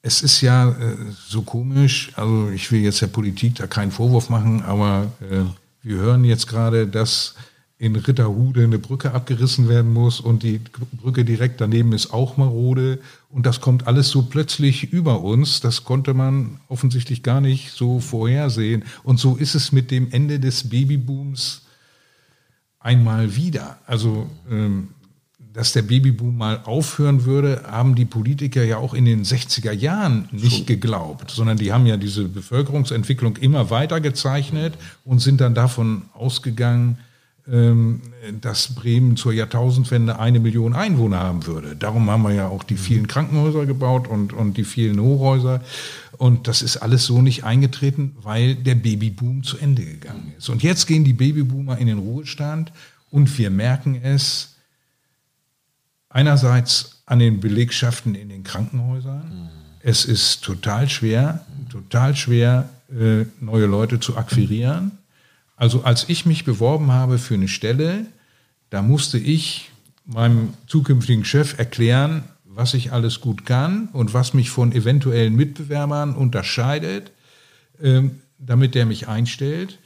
es 0.03 0.23
ist 0.23 0.41
ja 0.41 0.71
äh, 0.71 0.97
so 1.27 1.43
komisch, 1.43 2.13
also 2.15 2.51
ich 2.51 2.71
will 2.71 2.81
jetzt 2.81 3.03
der 3.03 3.09
Politik 3.09 3.57
da 3.57 3.67
keinen 3.67 3.91
Vorwurf 3.91 4.31
machen, 4.31 4.63
aber 4.63 5.11
äh, 5.21 5.45
wir 5.83 5.97
hören 5.97 6.25
jetzt 6.25 6.47
gerade, 6.47 6.87
dass 6.87 7.35
in 7.79 7.95
Ritterhude 7.95 8.65
eine 8.65 8.79
Brücke 8.79 9.13
abgerissen 9.13 9.69
werden 9.69 9.93
muss 9.93 10.19
und 10.21 10.43
die 10.43 10.61
Brücke 11.01 11.25
direkt 11.25 11.61
daneben 11.61 11.93
ist 11.93 12.13
auch 12.13 12.37
marode. 12.37 12.99
Und 13.31 13.47
das 13.47 13.61
kommt 13.61 13.87
alles 13.87 14.09
so 14.09 14.23
plötzlich 14.23 14.93
über 14.93 15.21
uns, 15.21 15.61
das 15.61 15.85
konnte 15.85 16.13
man 16.13 16.59
offensichtlich 16.69 17.23
gar 17.23 17.41
nicht 17.41 17.71
so 17.71 18.01
vorhersehen. 18.01 18.85
Und 19.05 19.21
so 19.21 19.37
ist 19.37 19.55
es 19.55 19.71
mit 19.71 19.93
dem 19.93 20.11
Ende 20.11 20.41
des 20.41 20.69
Babybooms 20.69 21.63
einmal 22.81 23.37
wieder. 23.37 23.79
Also 23.87 24.29
ähm, 24.51 24.89
dass 25.59 25.73
der 25.73 25.83
Babyboom 25.83 26.39
mal 26.39 26.61
aufhören 26.67 27.25
würde, 27.25 27.65
haben 27.69 27.97
die 27.97 28.05
Politiker 28.05 28.63
ja 28.63 28.77
auch 28.77 28.95
in 28.95 29.05
den 29.05 29.25
60er 29.25 29.73
Jahren 29.73 30.29
nicht 30.31 30.69
geglaubt, 30.69 31.33
sondern 31.33 31.57
die 31.57 31.73
haben 31.73 31.85
ja 31.85 31.97
diese 31.97 32.29
Bevölkerungsentwicklung 32.29 33.37
immer 33.39 33.69
weiter 33.69 34.01
gezeichnet 34.01 34.75
und 35.05 35.19
sind 35.19 35.41
dann 35.41 35.57
davon 35.57 36.03
ausgegangen, 36.15 36.99
ähm, 37.51 38.03
dass 38.41 38.77
Bremen 38.77 39.17
zur 39.17 39.33
Jahrtausendwende 39.33 40.21
eine 40.21 40.39
Million 40.39 40.75
Einwohner 40.75 41.19
haben 41.19 41.45
würde. 41.45 41.75
Darum 41.75 42.09
haben 42.09 42.23
wir 42.23 42.35
ja 42.35 42.47
auch 42.47 42.63
die 42.63 42.77
vielen 42.77 43.09
Krankenhäuser 43.09 43.67
gebaut 43.67 44.07
und, 44.07 44.33
und 44.33 44.57
die 44.59 44.65
vielen 44.65 45.01
Hochhäuser. 45.01 45.61
Und 46.19 46.47
das 46.47 46.63
ist 46.63 46.77
alles 46.77 47.05
so 47.05 47.21
nicht 47.21 47.43
eingetreten, 47.43 48.15
weil 48.23 48.55
der 48.55 48.77
Babyboom 48.77 49.43
zu 49.43 49.59
Ende 49.59 49.85
gegangen 49.85 50.35
ist. 50.39 50.51
Und 50.51 50.63
jetzt 50.63 50.87
gehen 50.87 51.03
die 51.03 51.15
Babyboomer 51.15 51.79
in 51.79 51.89
den 51.89 51.99
Ruhestand 51.99 52.71
und 53.11 53.37
wir 53.39 53.51
merken 53.51 53.99
es, 54.01 54.55
einerseits 56.11 57.03
an 57.07 57.19
den 57.19 57.41
Belegschaften 57.41 58.15
in 58.15 58.29
den 58.29 58.45
Krankenhäusern. 58.45 59.29
Mhm. 59.29 59.49
Es 59.81 60.05
ist 60.05 60.43
total 60.43 60.89
schwer, 60.89 61.45
total 61.71 62.17
schwer, 62.17 62.69
äh, 62.91 63.25
neue 63.41 63.67
Leute 63.67 64.01
zu 64.01 64.17
akquirieren. 64.17 64.93
Also 65.57 65.83
als 65.83 66.09
ich 66.09 66.27
mich 66.27 66.45
beworben 66.45 66.93
habe 66.93 67.19
für 67.19 67.35
eine 67.35 67.49
Stelle, 67.49 68.07
da 68.71 68.83
musste 68.83 69.19
ich 69.19 69.71
meinem 70.05 70.55
zukünftigen 70.67 71.25
Chef 71.25 71.59
erklären, 71.59 72.25
was 72.45 72.75
ich 72.75 72.93
alles 72.93 73.21
gut 73.21 73.47
kann 73.47 73.89
und 73.93 74.15
was 74.15 74.35
mich 74.35 74.51
von 74.51 74.73
eventuellen 74.73 75.37
Mitbewerbern 75.37 76.15
unterscheidet, 76.15 77.13
ähm, 77.81 78.21
damit 78.39 78.75
der 78.75 78.87
mich 78.87 79.09
einstellt. 79.09 79.79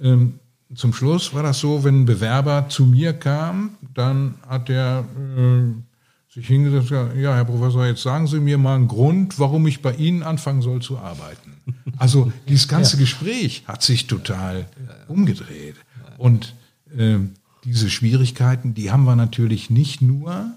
Ähm, 0.00 0.40
zum 0.74 0.92
Schluss 0.92 1.34
war 1.34 1.42
das 1.42 1.58
so, 1.58 1.84
wenn 1.84 2.02
ein 2.02 2.06
Bewerber 2.06 2.68
zu 2.68 2.86
mir 2.86 3.12
kam, 3.12 3.76
dann 3.94 4.34
hat 4.46 4.68
der 4.68 5.04
äh, 5.16 6.32
sich 6.32 6.46
hingesetzt, 6.46 6.90
ja, 6.90 7.34
Herr 7.34 7.44
Professor, 7.44 7.86
jetzt 7.86 8.02
sagen 8.02 8.26
Sie 8.26 8.38
mir 8.38 8.56
mal 8.56 8.76
einen 8.76 8.88
Grund, 8.88 9.38
warum 9.38 9.66
ich 9.66 9.82
bei 9.82 9.94
Ihnen 9.94 10.22
anfangen 10.22 10.62
soll 10.62 10.80
zu 10.80 10.98
arbeiten. 10.98 11.60
Also 11.98 12.32
dieses 12.48 12.68
ganze 12.68 12.96
ja. 12.96 13.00
Gespräch 13.00 13.64
hat 13.66 13.82
sich 13.82 14.06
total 14.06 14.66
umgedreht. 15.08 15.76
Und 16.18 16.54
äh, 16.96 17.18
diese 17.64 17.90
Schwierigkeiten, 17.90 18.74
die 18.74 18.90
haben 18.90 19.04
wir 19.04 19.16
natürlich 19.16 19.70
nicht 19.70 20.00
nur 20.02 20.52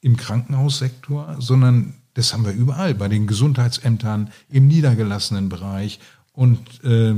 im 0.00 0.16
Krankenhaussektor, 0.16 1.36
sondern 1.40 1.94
das 2.14 2.32
haben 2.32 2.44
wir 2.44 2.52
überall, 2.52 2.94
bei 2.94 3.08
den 3.08 3.26
Gesundheitsämtern, 3.26 4.30
im 4.48 4.68
niedergelassenen 4.68 5.48
Bereich. 5.48 5.98
Und 6.32 6.84
äh, 6.84 7.14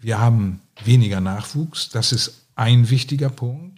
wir 0.00 0.20
haben 0.20 0.60
weniger 0.84 1.20
Nachwuchs. 1.20 1.88
Das 1.88 2.12
ist 2.12 2.46
ein 2.54 2.88
wichtiger 2.90 3.28
Punkt. 3.28 3.75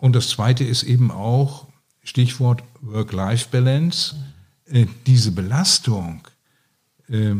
Und 0.00 0.16
das 0.16 0.30
zweite 0.30 0.64
ist 0.64 0.82
eben 0.82 1.10
auch, 1.10 1.66
Stichwort 2.02 2.64
Work-Life-Balance, 2.80 4.16
äh, 4.66 4.86
diese 5.06 5.32
Belastung, 5.32 6.26
äh, 7.08 7.34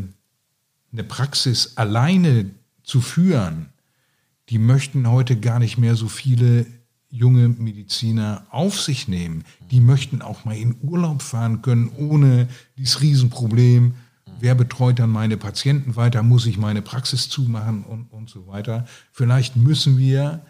eine 0.93 1.05
Praxis 1.05 1.77
alleine 1.77 2.51
zu 2.83 3.01
führen, 3.01 3.71
die 4.51 4.59
möchten 4.59 5.09
heute 5.09 5.39
gar 5.39 5.59
nicht 5.59 5.79
mehr 5.79 5.95
so 5.95 6.09
viele 6.09 6.67
junge 7.09 7.49
Mediziner 7.49 8.47
auf 8.51 8.81
sich 8.81 9.09
nehmen. 9.09 9.45
Die 9.71 9.81
möchten 9.81 10.23
auch 10.23 10.45
mal 10.45 10.57
in 10.57 10.77
Urlaub 10.83 11.23
fahren 11.23 11.63
können, 11.63 11.91
ohne 11.97 12.49
dieses 12.77 13.01
Riesenproblem, 13.01 13.95
wer 14.39 14.55
betreut 14.55 14.99
dann 14.99 15.11
meine 15.11 15.37
Patienten 15.37 15.97
weiter, 15.97 16.23
muss 16.23 16.47
ich 16.47 16.59
meine 16.59 16.83
Praxis 16.83 17.29
zumachen 17.29 17.85
und, 17.85 18.13
und 18.13 18.29
so 18.29 18.47
weiter. 18.47 18.87
Vielleicht 19.13 19.57
müssen 19.57 19.99
wir 19.99 20.45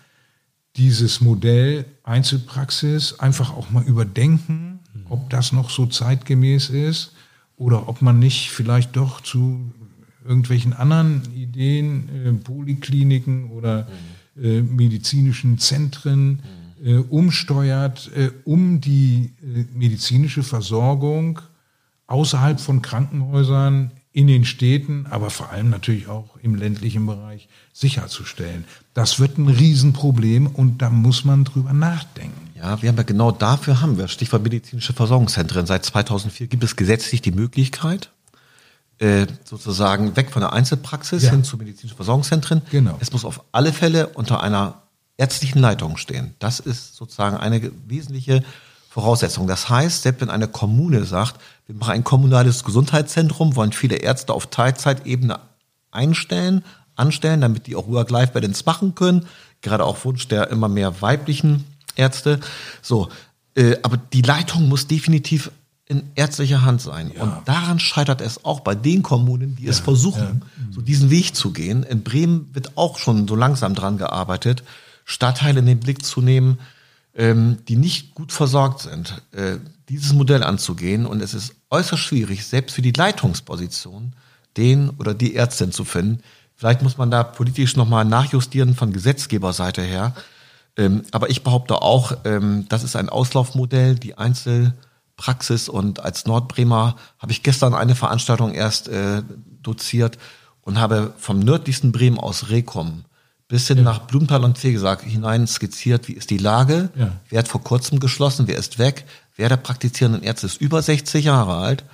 dieses 0.77 1.21
Modell 1.21 1.85
Einzelpraxis 2.05 3.19
einfach 3.19 3.57
auch 3.57 3.71
mal 3.71 3.85
überdenken, 3.85 4.81
ob 5.09 5.31
das 5.31 5.53
noch 5.53 5.71
so 5.71 5.87
zeitgemäß 5.87 6.71
ist 6.71 7.13
oder 7.57 7.89
ob 7.89 8.03
man 8.03 8.19
nicht 8.19 8.51
vielleicht 8.51 8.97
doch 8.97 9.21
zu 9.21 9.73
irgendwelchen 10.25 10.73
anderen 10.73 11.23
Ideen, 11.35 12.09
äh, 12.09 12.33
Polikliniken 12.33 13.51
oder 13.51 13.89
äh, 14.41 14.61
medizinischen 14.63 15.59
Zentren 15.59 16.43
äh, 16.85 16.95
umsteuert, 16.95 18.11
äh, 18.17 18.31
um 18.45 18.81
die 18.81 19.33
äh, 19.43 19.65
medizinische 19.75 20.43
Versorgung 20.43 21.41
außerhalb 22.07 22.61
von 22.61 22.83
Krankenhäusern 22.83 23.93
in 24.13 24.27
den 24.27 24.45
Städten, 24.45 25.07
aber 25.09 25.31
vor 25.31 25.51
allem 25.51 25.71
natürlich 25.71 26.09
auch 26.09 26.37
im 26.43 26.57
ländlichen 26.57 27.07
Bereich 27.07 27.49
sicherzustellen. 27.73 28.65
Das 28.93 29.21
wird 29.21 29.39
ein 29.39 29.49
Riesenproblem 29.49 30.49
und 30.49 30.79
da 30.79 30.91
muss 30.91 31.25
man 31.25 31.45
drüber 31.45 31.73
nachdenken. 31.73 32.51
Ja, 32.57 32.83
wir 32.83 32.89
haben 32.89 32.97
ja 32.97 33.05
genau 33.05 33.31
dafür 33.31 33.81
haben 33.81 33.99
wir 33.99 34.09
Stichwort 34.09 34.43
medizinische 34.43 34.93
Versorgungszentren. 34.93 35.65
Seit 35.67 35.85
2004 35.85 36.49
gibt 36.49 36.65
es 36.65 36.75
gesetzlich 36.75 37.23
die 37.23 37.31
Möglichkeit, 37.31 38.11
äh, 38.99 39.27
sozusagen 39.45 40.17
weg 40.17 40.31
von 40.31 40.41
der 40.41 40.53
Einzelpraxis 40.53 41.23
ja. 41.23 41.31
hin 41.31 41.45
zu 41.45 41.57
medizinischen 41.57 41.97
Versorgungszentren. 41.97 42.63
Genau. 42.71 42.99
Es 43.01 43.13
muss 43.13 43.25
auf 43.25 43.45
alle 43.53 43.73
Fälle 43.73 44.09
unter 44.09 44.43
einer 44.43 44.83
ärztlichen 45.17 45.61
Leitung 45.61 45.97
stehen. 45.97 46.35
Das 46.39 46.61
ist 46.61 46.97
sozusagen 46.97 47.37
eine 47.37 47.71
wesentliche 47.87 48.43
Voraussetzung. 48.91 49.47
Das 49.47 49.69
heißt, 49.69 50.03
selbst 50.03 50.21
wenn 50.21 50.31
eine 50.31 50.49
Kommune 50.49 51.05
sagt, 51.05 51.41
wir 51.69 51.77
machen 51.77 51.93
ein 51.93 52.05
kommunales 52.05 52.65
Gesundheitszentrum, 52.65 53.55
wollen 53.55 53.71
viele 53.71 53.95
Ärzte 53.95 54.35
auf 54.35 54.49
Teilzeitebene 54.49 55.39
einstellen, 55.93 56.65
anstellen, 56.97 57.41
damit 57.41 57.69
die 57.69 57.77
auch 57.77 57.87
Work-Life-Balance 57.87 58.65
machen 58.67 58.97
können. 58.97 59.27
Gerade 59.61 59.85
auch 59.85 60.05
Wunsch 60.05 60.27
der 60.27 60.51
immer 60.51 60.69
mehr 60.69 61.01
weiblichen 61.03 61.65
Ärzte. 61.95 62.41
So, 62.83 63.09
äh, 63.55 63.77
aber 63.85 63.97
die 63.97 64.23
Leitung 64.23 64.69
muss 64.69 64.89
definitiv 64.89 65.53
in 65.87 66.11
ärztlicher 66.17 66.63
Hand 66.63 66.81
sein. 66.81 67.13
Ja. 67.15 67.23
Und 67.23 67.33
daran 67.47 67.79
scheitert 67.79 68.21
es 68.21 68.45
auch 68.45 68.59
bei 68.59 68.75
den 68.75 69.05
Kommunen, 69.05 69.55
die 69.55 69.65
ja, 69.67 69.71
es 69.71 69.79
versuchen, 69.79 70.43
ja. 70.43 70.75
so 70.75 70.81
diesen 70.81 71.11
Weg 71.11 71.37
zu 71.37 71.53
gehen. 71.53 71.85
In 71.85 72.03
Bremen 72.03 72.51
wird 72.55 72.77
auch 72.77 72.99
schon 72.99 73.29
so 73.29 73.37
langsam 73.37 73.77
dran 73.77 73.99
gearbeitet, 73.99 74.65
Stadtteile 75.05 75.61
in 75.61 75.67
den 75.67 75.79
Blick 75.79 76.05
zu 76.05 76.21
nehmen, 76.23 76.59
ähm, 77.21 77.59
die 77.69 77.77
nicht 77.77 78.15
gut 78.15 78.33
versorgt 78.33 78.81
sind, 78.81 79.21
äh, 79.33 79.59
dieses 79.91 80.15
Modell 80.15 80.43
anzugehen. 80.43 81.05
Und 81.05 81.21
es 81.21 81.35
ist 81.35 81.55
äußerst 81.69 82.03
schwierig, 82.03 82.47
selbst 82.47 82.75
für 82.75 82.81
die 82.81 82.93
Leitungsposition, 82.93 84.15
den 84.57 84.89
oder 84.89 85.13
die 85.13 85.37
Ärztin 85.37 85.71
zu 85.71 85.85
finden. 85.85 86.23
Vielleicht 86.57 86.81
muss 86.81 86.97
man 86.97 87.11
da 87.11 87.23
politisch 87.23 87.77
nochmal 87.77 88.07
nachjustieren 88.07 88.75
von 88.75 88.95
Gesetzgeberseite 88.95 89.83
her. 89.83 90.15
Ähm, 90.79 91.03
aber 91.11 91.29
ich 91.29 91.45
behaupte 91.45 91.83
auch, 91.83 92.13
ähm, 92.25 92.65
das 92.71 92.85
ist 92.85 92.97
ein 92.97 93.11
Auslaufmodell, 93.11 93.97
die 93.97 94.17
Einzelpraxis. 94.17 95.69
Und 95.69 96.01
als 96.01 96.25
Nordbremer 96.25 96.97
habe 97.19 97.33
ich 97.33 97.43
gestern 97.43 97.75
eine 97.75 97.97
Veranstaltung 97.97 98.55
erst 98.55 98.89
äh, 98.89 99.23
doziert 99.63 100.17
und 100.63 100.81
habe 100.81 101.13
vom 101.19 101.39
nördlichsten 101.39 101.93
Bremen 101.93 102.19
aus 102.19 102.49
Rekom 102.49 103.05
bis 103.51 103.67
hin 103.67 103.79
ja. 103.79 103.83
nach 103.83 103.99
Blumenthal 104.07 104.45
und 104.45 104.57
Fegesack 104.57 105.03
hinein 105.03 105.47
skizziert, 105.47 106.07
wie 106.07 106.13
ist 106.13 106.31
die 106.31 106.39
Lage, 106.39 106.89
ja. 106.95 107.13
wer 107.29 107.41
hat 107.41 107.49
vor 107.49 107.63
kurzem 107.63 107.99
geschlossen, 107.99 108.47
wer 108.47 108.57
ist 108.57 108.79
weg, 108.79 109.05
wer 109.37 109.49
der 109.49 109.57
praktizierenden 109.57 110.23
Ärzte 110.23 110.47
ist 110.47 110.61
über 110.61 110.81
60 110.81 111.25
Jahre 111.25 111.57
alt 111.57 111.85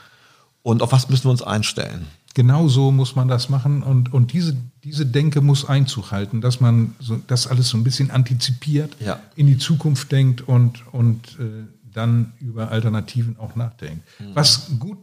und 0.63 0.83
auf 0.83 0.93
was 0.93 1.09
müssen 1.09 1.25
wir 1.25 1.31
uns 1.31 1.43
einstellen. 1.43 2.07
Genau 2.35 2.69
so 2.69 2.93
muss 2.93 3.17
man 3.17 3.27
das 3.27 3.49
machen 3.49 3.83
und, 3.83 4.13
und 4.13 4.35
diese, 4.35 4.55
diese 4.85 5.07
Denke 5.07 5.41
muss 5.41 5.65
Einzug 5.65 6.13
halten, 6.13 6.43
dass 6.43 6.61
man 6.61 6.95
so, 7.01 7.19
das 7.27 7.47
alles 7.47 7.71
so 7.71 7.79
ein 7.79 7.85
bisschen 7.85 8.11
antizipiert, 8.11 8.95
ja. 9.01 9.19
in 9.35 9.47
die 9.47 9.57
Zukunft 9.57 10.13
denkt 10.13 10.43
und, 10.43 10.83
und 10.93 11.39
äh, 11.41 11.65
dann 11.95 12.35
über 12.39 12.71
Alternativen 12.71 13.39
auch 13.39 13.57
nachdenkt. 13.57 14.05
Mhm. 14.19 14.25
Was 14.35 14.67
gut 14.79 14.99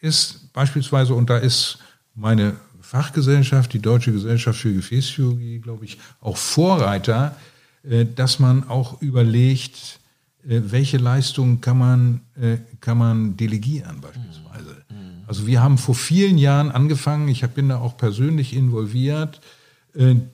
ist, 0.00 0.52
beispielsweise, 0.52 1.14
und 1.14 1.30
da 1.30 1.36
ist 1.36 1.78
meine 2.16 2.56
Fachgesellschaft, 2.86 3.72
die 3.72 3.80
Deutsche 3.80 4.12
Gesellschaft 4.12 4.60
für 4.60 4.72
Gefäßchirurgie, 4.72 5.58
glaube 5.58 5.84
ich, 5.84 5.98
auch 6.20 6.36
Vorreiter, 6.36 7.34
äh, 7.82 8.06
dass 8.06 8.38
man 8.38 8.68
auch 8.68 9.02
überlegt, 9.02 9.98
äh, 10.48 10.60
welche 10.66 10.96
Leistungen 10.96 11.60
kann 11.60 11.78
man, 11.78 12.20
äh, 12.40 12.58
kann 12.80 12.98
man 12.98 13.36
delegieren 13.36 14.00
beispielsweise. 14.00 14.84
Mhm. 14.88 15.24
Also 15.26 15.48
wir 15.48 15.60
haben 15.60 15.78
vor 15.78 15.96
vielen 15.96 16.38
Jahren 16.38 16.70
angefangen, 16.70 17.26
ich 17.26 17.44
bin 17.48 17.70
da 17.70 17.78
auch 17.78 17.96
persönlich 17.96 18.54
involviert, 18.54 19.40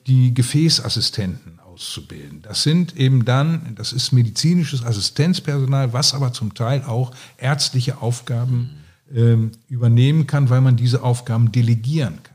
die 0.07 0.33
Gefäßassistenten 0.33 1.59
auszubilden. 1.59 2.41
Das 2.41 2.63
sind 2.63 2.97
eben 2.97 3.23
dann, 3.23 3.75
das 3.75 3.93
ist 3.93 4.11
medizinisches 4.11 4.83
Assistenzpersonal, 4.83 5.93
was 5.93 6.13
aber 6.13 6.33
zum 6.33 6.53
Teil 6.53 6.83
auch 6.83 7.11
ärztliche 7.37 8.01
Aufgaben 8.01 8.71
ähm, 9.15 9.51
übernehmen 9.69 10.27
kann, 10.27 10.49
weil 10.49 10.61
man 10.61 10.75
diese 10.75 11.03
Aufgaben 11.03 11.51
delegieren 11.51 12.19
kann. 12.23 12.32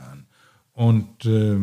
Und 0.79 1.27
äh, 1.27 1.57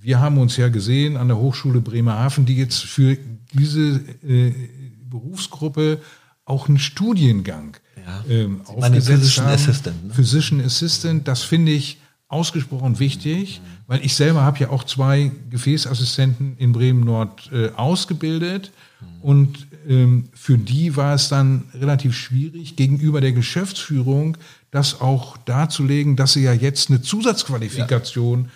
wir 0.00 0.20
haben 0.20 0.38
uns 0.38 0.56
ja 0.56 0.70
gesehen 0.70 1.18
an 1.18 1.28
der 1.28 1.36
Hochschule 1.36 1.82
Bremerhaven, 1.82 2.46
die 2.46 2.56
jetzt 2.56 2.82
für 2.82 3.18
diese 3.52 4.00
äh, 4.26 4.54
Berufsgruppe 5.10 6.00
auch 6.46 6.66
einen 6.66 6.78
Studiengang 6.78 7.76
ja. 7.94 8.24
ähm, 8.26 8.62
aufgesetzt 8.64 9.08
Physician 9.08 9.46
haben. 9.46 9.54
Assistant. 9.54 10.06
Ne? 10.06 10.14
Physician 10.14 10.60
Assistant, 10.62 11.28
das 11.28 11.42
finde 11.42 11.72
ich 11.72 11.98
ausgesprochen 12.28 12.98
wichtig, 12.98 13.60
mhm. 13.60 13.82
weil 13.86 14.02
ich 14.02 14.14
selber 14.14 14.40
habe 14.40 14.58
ja 14.60 14.70
auch 14.70 14.84
zwei 14.84 15.30
Gefäßassistenten 15.50 16.56
in 16.56 16.72
Bremen 16.72 17.04
Nord 17.04 17.50
äh, 17.52 17.68
ausgebildet 17.76 18.72
mhm. 19.02 19.06
und 19.20 19.66
ähm, 19.86 20.30
für 20.32 20.56
die 20.56 20.96
war 20.96 21.14
es 21.14 21.28
dann 21.28 21.64
relativ 21.74 22.16
schwierig 22.16 22.76
gegenüber 22.76 23.20
der 23.20 23.32
Geschäftsführung 23.32 24.38
das 24.70 25.00
auch 25.00 25.36
darzulegen, 25.38 26.16
dass 26.16 26.34
sie 26.34 26.42
ja 26.42 26.52
jetzt 26.52 26.90
eine 26.90 27.00
Zusatzqualifikation 27.00 28.44
ja. 28.44 28.48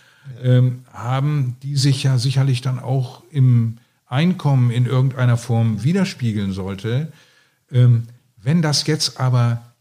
Ähm, 0.42 0.84
haben, 0.92 1.56
die 1.62 1.76
sich 1.76 2.04
ja 2.04 2.16
sicherlich 2.16 2.60
dann 2.60 2.78
auch 2.78 3.24
im 3.30 3.78
Einkommen 4.06 4.70
in 4.70 4.86
irgendeiner 4.86 5.36
Form 5.36 5.82
widerspiegeln 5.82 6.52
sollte. 6.52 7.12
Ähm, 7.72 8.04
wenn 8.36 8.62
das 8.62 8.86
jetzt 8.86 9.18
aber 9.18 9.72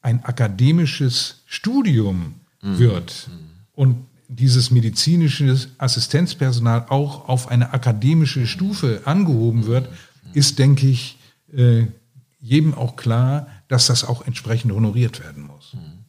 ein 0.00 0.24
akademisches 0.24 1.42
Studium 1.46 2.36
mhm. 2.62 2.78
wird 2.78 3.28
mhm. 3.28 3.50
und 3.72 4.06
dieses 4.28 4.70
medizinische 4.70 5.68
Assistenzpersonal 5.78 6.86
auch 6.88 7.28
auf 7.28 7.48
eine 7.48 7.72
akademische 7.72 8.46
Stufe 8.46 9.02
angehoben 9.04 9.66
wird, 9.66 9.90
mhm. 9.90 10.30
ist, 10.34 10.58
denke 10.58 10.86
ich, 10.86 11.18
äh, 11.52 11.86
jedem 12.40 12.74
auch 12.74 12.96
klar, 12.96 13.48
dass 13.70 13.86
das 13.86 14.04
auch 14.04 14.26
entsprechend 14.26 14.72
honoriert 14.72 15.20
werden 15.20 15.44
muss. 15.44 15.74
Mhm. 15.74 16.04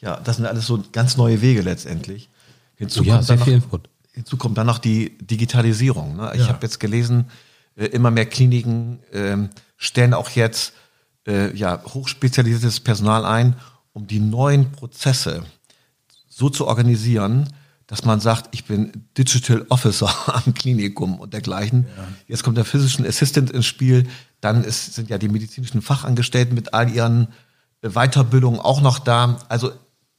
Ja, 0.00 0.16
das 0.18 0.36
sind 0.36 0.46
alles 0.46 0.66
so 0.66 0.82
ganz 0.92 1.16
neue 1.16 1.40
Wege 1.40 1.62
letztendlich. 1.62 2.28
Hinzu, 2.74 3.04
ja, 3.04 3.16
kommt, 3.16 3.30
dann 3.30 3.38
noch, 3.38 3.80
hinzu 4.12 4.36
kommt 4.36 4.58
dann 4.58 4.66
noch 4.66 4.78
die 4.78 5.16
Digitalisierung. 5.18 6.16
Ne? 6.16 6.32
Ich 6.34 6.40
ja. 6.40 6.48
habe 6.48 6.58
jetzt 6.62 6.80
gelesen, 6.80 7.30
äh, 7.76 7.86
immer 7.86 8.10
mehr 8.10 8.26
Kliniken 8.26 8.98
äh, 9.12 9.36
stellen 9.76 10.12
auch 10.12 10.30
jetzt 10.30 10.72
äh, 11.26 11.54
ja, 11.56 11.80
hochspezialisiertes 11.84 12.80
Personal 12.80 13.24
ein, 13.24 13.54
um 13.92 14.08
die 14.08 14.20
neuen 14.20 14.72
Prozesse 14.72 15.44
so 16.28 16.50
zu 16.50 16.66
organisieren, 16.66 17.48
dass 17.88 18.04
man 18.04 18.20
sagt, 18.20 18.50
ich 18.52 18.66
bin 18.66 19.08
Digital 19.16 19.64
Officer 19.70 20.14
am 20.46 20.54
Klinikum 20.54 21.18
und 21.18 21.32
dergleichen. 21.32 21.86
Jetzt 22.28 22.44
kommt 22.44 22.58
der 22.58 22.66
Physician 22.66 23.06
Assistant 23.06 23.50
ins 23.50 23.66
Spiel. 23.66 24.06
Dann 24.40 24.62
ist, 24.62 24.94
sind 24.94 25.10
ja 25.10 25.18
die 25.18 25.28
medizinischen 25.28 25.82
Fachangestellten 25.82 26.54
mit 26.54 26.74
all 26.74 26.90
ihren 26.90 27.28
äh, 27.82 27.88
Weiterbildungen 27.88 28.60
auch 28.60 28.82
noch 28.82 28.98
da. 28.98 29.38
Also 29.48 29.72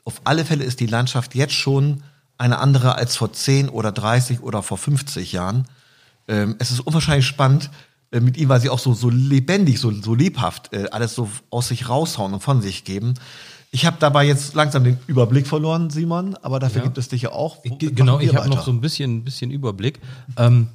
auf 0.03 0.21
alle 0.23 0.45
Fälle 0.45 0.63
ist 0.63 0.79
die 0.79 0.87
Landschaft 0.87 1.35
jetzt 1.35 1.53
schon 1.53 2.03
eine 2.39 2.57
andere 2.57 2.95
als 2.95 3.15
vor 3.15 3.33
10 3.33 3.69
oder 3.69 3.91
30 3.91 4.41
oder 4.41 4.63
vor 4.63 4.79
50 4.79 5.31
Jahren. 5.31 5.65
Ähm, 6.27 6.55
es 6.57 6.71
ist 6.71 6.79
unwahrscheinlich 6.79 7.27
spannend 7.27 7.69
äh, 8.11 8.19
mit 8.19 8.35
ihm, 8.37 8.49
weil 8.49 8.61
sie 8.61 8.71
auch 8.71 8.79
so, 8.79 8.95
so 8.95 9.11
lebendig, 9.11 9.79
so, 9.79 9.91
so 9.91 10.15
lebhaft 10.15 10.73
äh, 10.73 10.87
alles 10.91 11.13
so 11.13 11.29
aus 11.51 11.67
sich 11.67 11.87
raushauen 11.87 12.33
und 12.33 12.39
von 12.41 12.63
sich 12.63 12.83
geben. 12.83 13.13
Ich 13.71 13.85
habe 13.85 13.97
dabei 13.99 14.25
jetzt 14.25 14.55
langsam 14.55 14.83
den 14.83 14.97
Überblick 15.07 15.45
verloren, 15.47 15.89
Simon, 15.91 16.35
aber 16.35 16.59
dafür 16.59 16.79
Ja. 16.81 16.85
gibt 16.85 16.97
es 16.97 17.07
dich 17.07 17.21
ja 17.23 17.31
auch. 17.31 17.57
Wo- 17.63 17.75
Ge- 17.75 17.91
Genau, 17.91 18.13
machen 18.13 18.21
wir 18.25 18.31
ich 18.31 18.35
habe 18.35 18.49
noch 18.49 18.63
so 18.65 18.71
ein 18.71 18.81
bisschen, 18.81 19.23
bisschen 19.23 19.51
Überblick. 19.51 19.99
Ähm, 20.37 20.69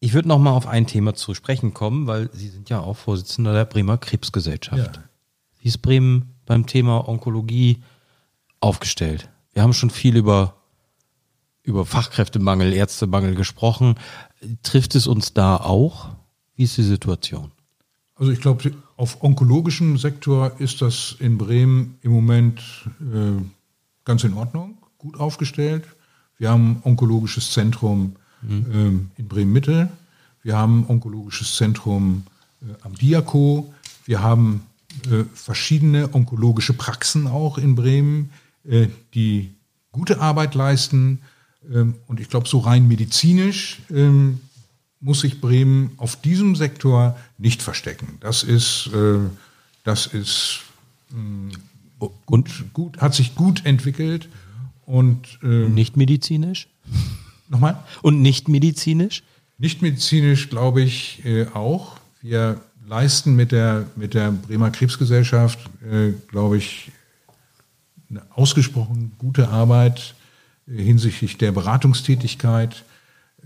ich 0.00 0.14
würde 0.14 0.28
noch 0.28 0.38
mal 0.38 0.50
auf 0.50 0.66
ein 0.66 0.86
Thema 0.86 1.14
zu 1.14 1.32
sprechen 1.34 1.74
kommen, 1.74 2.06
weil 2.08 2.28
Sie 2.32 2.48
sind 2.48 2.68
ja 2.70 2.80
auch 2.80 2.96
Vorsitzender 2.96 3.52
der 3.52 3.64
Bremer 3.64 3.98
Krebsgesellschaft. 3.98 4.96
Ja. 4.96 5.02
Wie 5.60 5.68
ist 5.68 5.78
Bremen 5.78 6.34
beim 6.44 6.66
Thema 6.66 7.08
Onkologie 7.08 7.82
aufgestellt? 8.58 9.28
Wir 9.52 9.62
haben 9.62 9.74
schon 9.74 9.90
viel 9.90 10.16
über, 10.16 10.56
über 11.62 11.86
Fachkräftemangel, 11.86 12.72
Ärztemangel 12.72 13.36
gesprochen. 13.36 13.94
Trifft 14.64 14.96
es 14.96 15.06
uns 15.06 15.34
da 15.34 15.56
auch? 15.56 16.08
Wie 16.56 16.64
ist 16.64 16.76
die 16.76 16.82
Situation? 16.82 17.52
Also 18.16 18.32
ich 18.32 18.40
glaube, 18.40 18.72
auf 19.02 19.20
onkologischem 19.24 19.98
Sektor 19.98 20.52
ist 20.60 20.80
das 20.80 21.16
in 21.18 21.36
Bremen 21.36 21.98
im 22.02 22.12
Moment 22.12 22.60
äh, 23.00 23.42
ganz 24.04 24.22
in 24.22 24.34
Ordnung, 24.34 24.78
gut 24.96 25.18
aufgestellt. 25.18 25.82
Wir 26.38 26.50
haben 26.50 26.76
ein 26.76 26.80
onkologisches 26.84 27.50
Zentrum 27.50 28.14
ähm, 28.48 29.10
in 29.16 29.26
Bremen-Mitte. 29.26 29.88
Wir 30.44 30.56
haben 30.56 30.82
ein 30.82 30.86
onkologisches 30.86 31.56
Zentrum 31.56 32.22
äh, 32.62 32.66
am 32.84 32.94
Diako. 32.94 33.74
Wir 34.04 34.22
haben 34.22 34.66
äh, 35.10 35.24
verschiedene 35.34 36.14
onkologische 36.14 36.72
Praxen 36.72 37.26
auch 37.26 37.58
in 37.58 37.74
Bremen, 37.74 38.30
äh, 38.64 38.86
die 39.14 39.50
gute 39.90 40.20
Arbeit 40.20 40.54
leisten. 40.54 41.22
Ähm, 41.68 41.96
und 42.06 42.20
ich 42.20 42.28
glaube, 42.28 42.48
so 42.48 42.60
rein 42.60 42.86
medizinisch 42.86 43.82
ähm, 43.90 44.38
muss 45.02 45.20
sich 45.20 45.40
Bremen 45.40 45.90
auf 45.98 46.16
diesem 46.16 46.56
Sektor 46.56 47.18
nicht 47.36 47.60
verstecken. 47.60 48.16
Das 48.20 48.42
ist, 48.44 48.88
äh, 48.94 49.18
das 49.84 50.06
ist 50.06 50.60
mh, 51.10 51.52
gut, 52.24 52.48
gut, 52.72 52.98
hat 52.98 53.14
sich 53.14 53.34
gut 53.34 53.66
entwickelt. 53.66 54.28
Und 54.86 55.38
äh, 55.42 55.46
Nicht 55.68 55.96
medizinisch? 55.96 56.68
nochmal, 57.48 57.82
Und 58.02 58.22
nicht 58.22 58.48
medizinisch? 58.48 59.22
nicht 59.58 59.82
medizinisch 59.82 60.48
glaube 60.50 60.82
ich 60.82 61.24
äh, 61.24 61.46
auch. 61.48 61.96
Wir 62.20 62.60
leisten 62.86 63.36
mit 63.36 63.52
der, 63.52 63.86
mit 63.96 64.14
der 64.14 64.32
Bremer 64.32 64.70
Krebsgesellschaft, 64.70 65.58
äh, 65.88 66.12
glaube 66.28 66.58
ich, 66.58 66.90
eine 68.10 68.22
ausgesprochen 68.34 69.12
gute 69.18 69.48
Arbeit 69.48 70.14
äh, 70.68 70.82
hinsichtlich 70.82 71.38
der 71.38 71.52
Beratungstätigkeit 71.52 72.84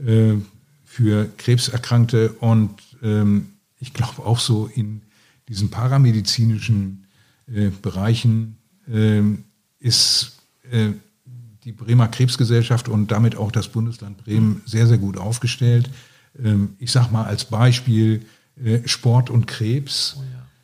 äh, 0.05 0.35
für 0.97 1.29
Krebserkrankte 1.37 2.31
und 2.41 2.71
ähm, 3.03 3.49
ich 3.79 3.93
glaube 3.93 4.25
auch 4.25 4.39
so 4.39 4.65
in 4.65 5.03
diesen 5.47 5.69
paramedizinischen 5.69 7.05
äh, 7.55 7.69
Bereichen 7.69 8.57
ähm, 8.91 9.45
ist 9.79 10.39
äh, 10.71 10.93
die 11.65 11.73
Bremer 11.73 12.09
Krebsgesellschaft 12.09 12.89
und 12.89 13.11
damit 13.11 13.37
auch 13.37 13.53
das 13.53 13.69
Bundesland 13.69 14.25
Bremen 14.25 14.63
sehr, 14.65 14.87
sehr 14.87 14.97
gut 14.97 15.19
aufgestellt. 15.19 15.91
Ähm, 16.43 16.77
ich 16.79 16.93
sage 16.93 17.13
mal 17.13 17.25
als 17.25 17.45
Beispiel 17.45 18.25
äh, 18.65 18.79
Sport 18.89 19.29
und 19.29 19.47
Krebs. 19.47 20.17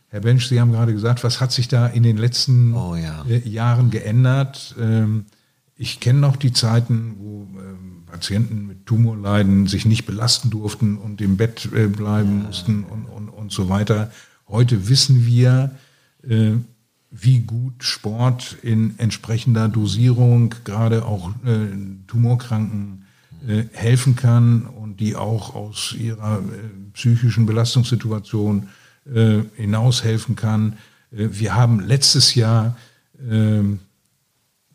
Herr 0.08 0.20
Bensch, 0.20 0.46
Sie 0.46 0.58
haben 0.58 0.72
gerade 0.72 0.94
gesagt, 0.94 1.24
was 1.24 1.42
hat 1.42 1.52
sich 1.52 1.68
da 1.68 1.86
in 1.88 2.04
den 2.04 2.16
letzten 2.16 2.72
Oh 2.72 2.96
ja. 2.96 3.22
äh, 3.28 3.46
Jahren 3.46 3.90
geändert? 3.90 4.74
Ähm, 4.80 5.26
ich 5.76 6.00
kenne 6.00 6.20
noch 6.20 6.36
die 6.36 6.54
Zeiten, 6.54 7.16
wo 7.18 7.48
ähm, 7.60 8.01
Patienten 8.12 8.66
mit 8.66 8.84
Tumorleiden 8.84 9.66
sich 9.66 9.86
nicht 9.86 10.04
belasten 10.04 10.50
durften 10.50 10.98
und 10.98 11.20
im 11.22 11.38
Bett 11.38 11.68
äh, 11.74 11.86
bleiben 11.86 12.42
mussten 12.44 12.84
und, 12.84 13.06
und, 13.06 13.30
und 13.30 13.50
so 13.50 13.70
weiter. 13.70 14.12
Heute 14.46 14.88
wissen 14.88 15.24
wir, 15.24 15.74
äh, 16.28 16.52
wie 17.10 17.40
gut 17.40 17.82
Sport 17.82 18.58
in 18.62 18.98
entsprechender 18.98 19.68
Dosierung 19.68 20.54
gerade 20.64 21.06
auch 21.06 21.30
äh, 21.44 21.68
Tumorkranken 22.06 23.06
äh, 23.48 23.64
helfen 23.72 24.14
kann 24.14 24.66
und 24.66 25.00
die 25.00 25.16
auch 25.16 25.54
aus 25.54 25.94
ihrer 25.98 26.38
äh, 26.38 26.92
psychischen 26.92 27.46
Belastungssituation 27.46 28.68
äh, 29.12 29.40
hinaus 29.56 30.04
helfen 30.04 30.36
kann. 30.36 30.74
Äh, 31.10 31.28
wir 31.32 31.54
haben 31.54 31.80
letztes 31.80 32.34
Jahr 32.34 32.76
ähm, 33.28 33.80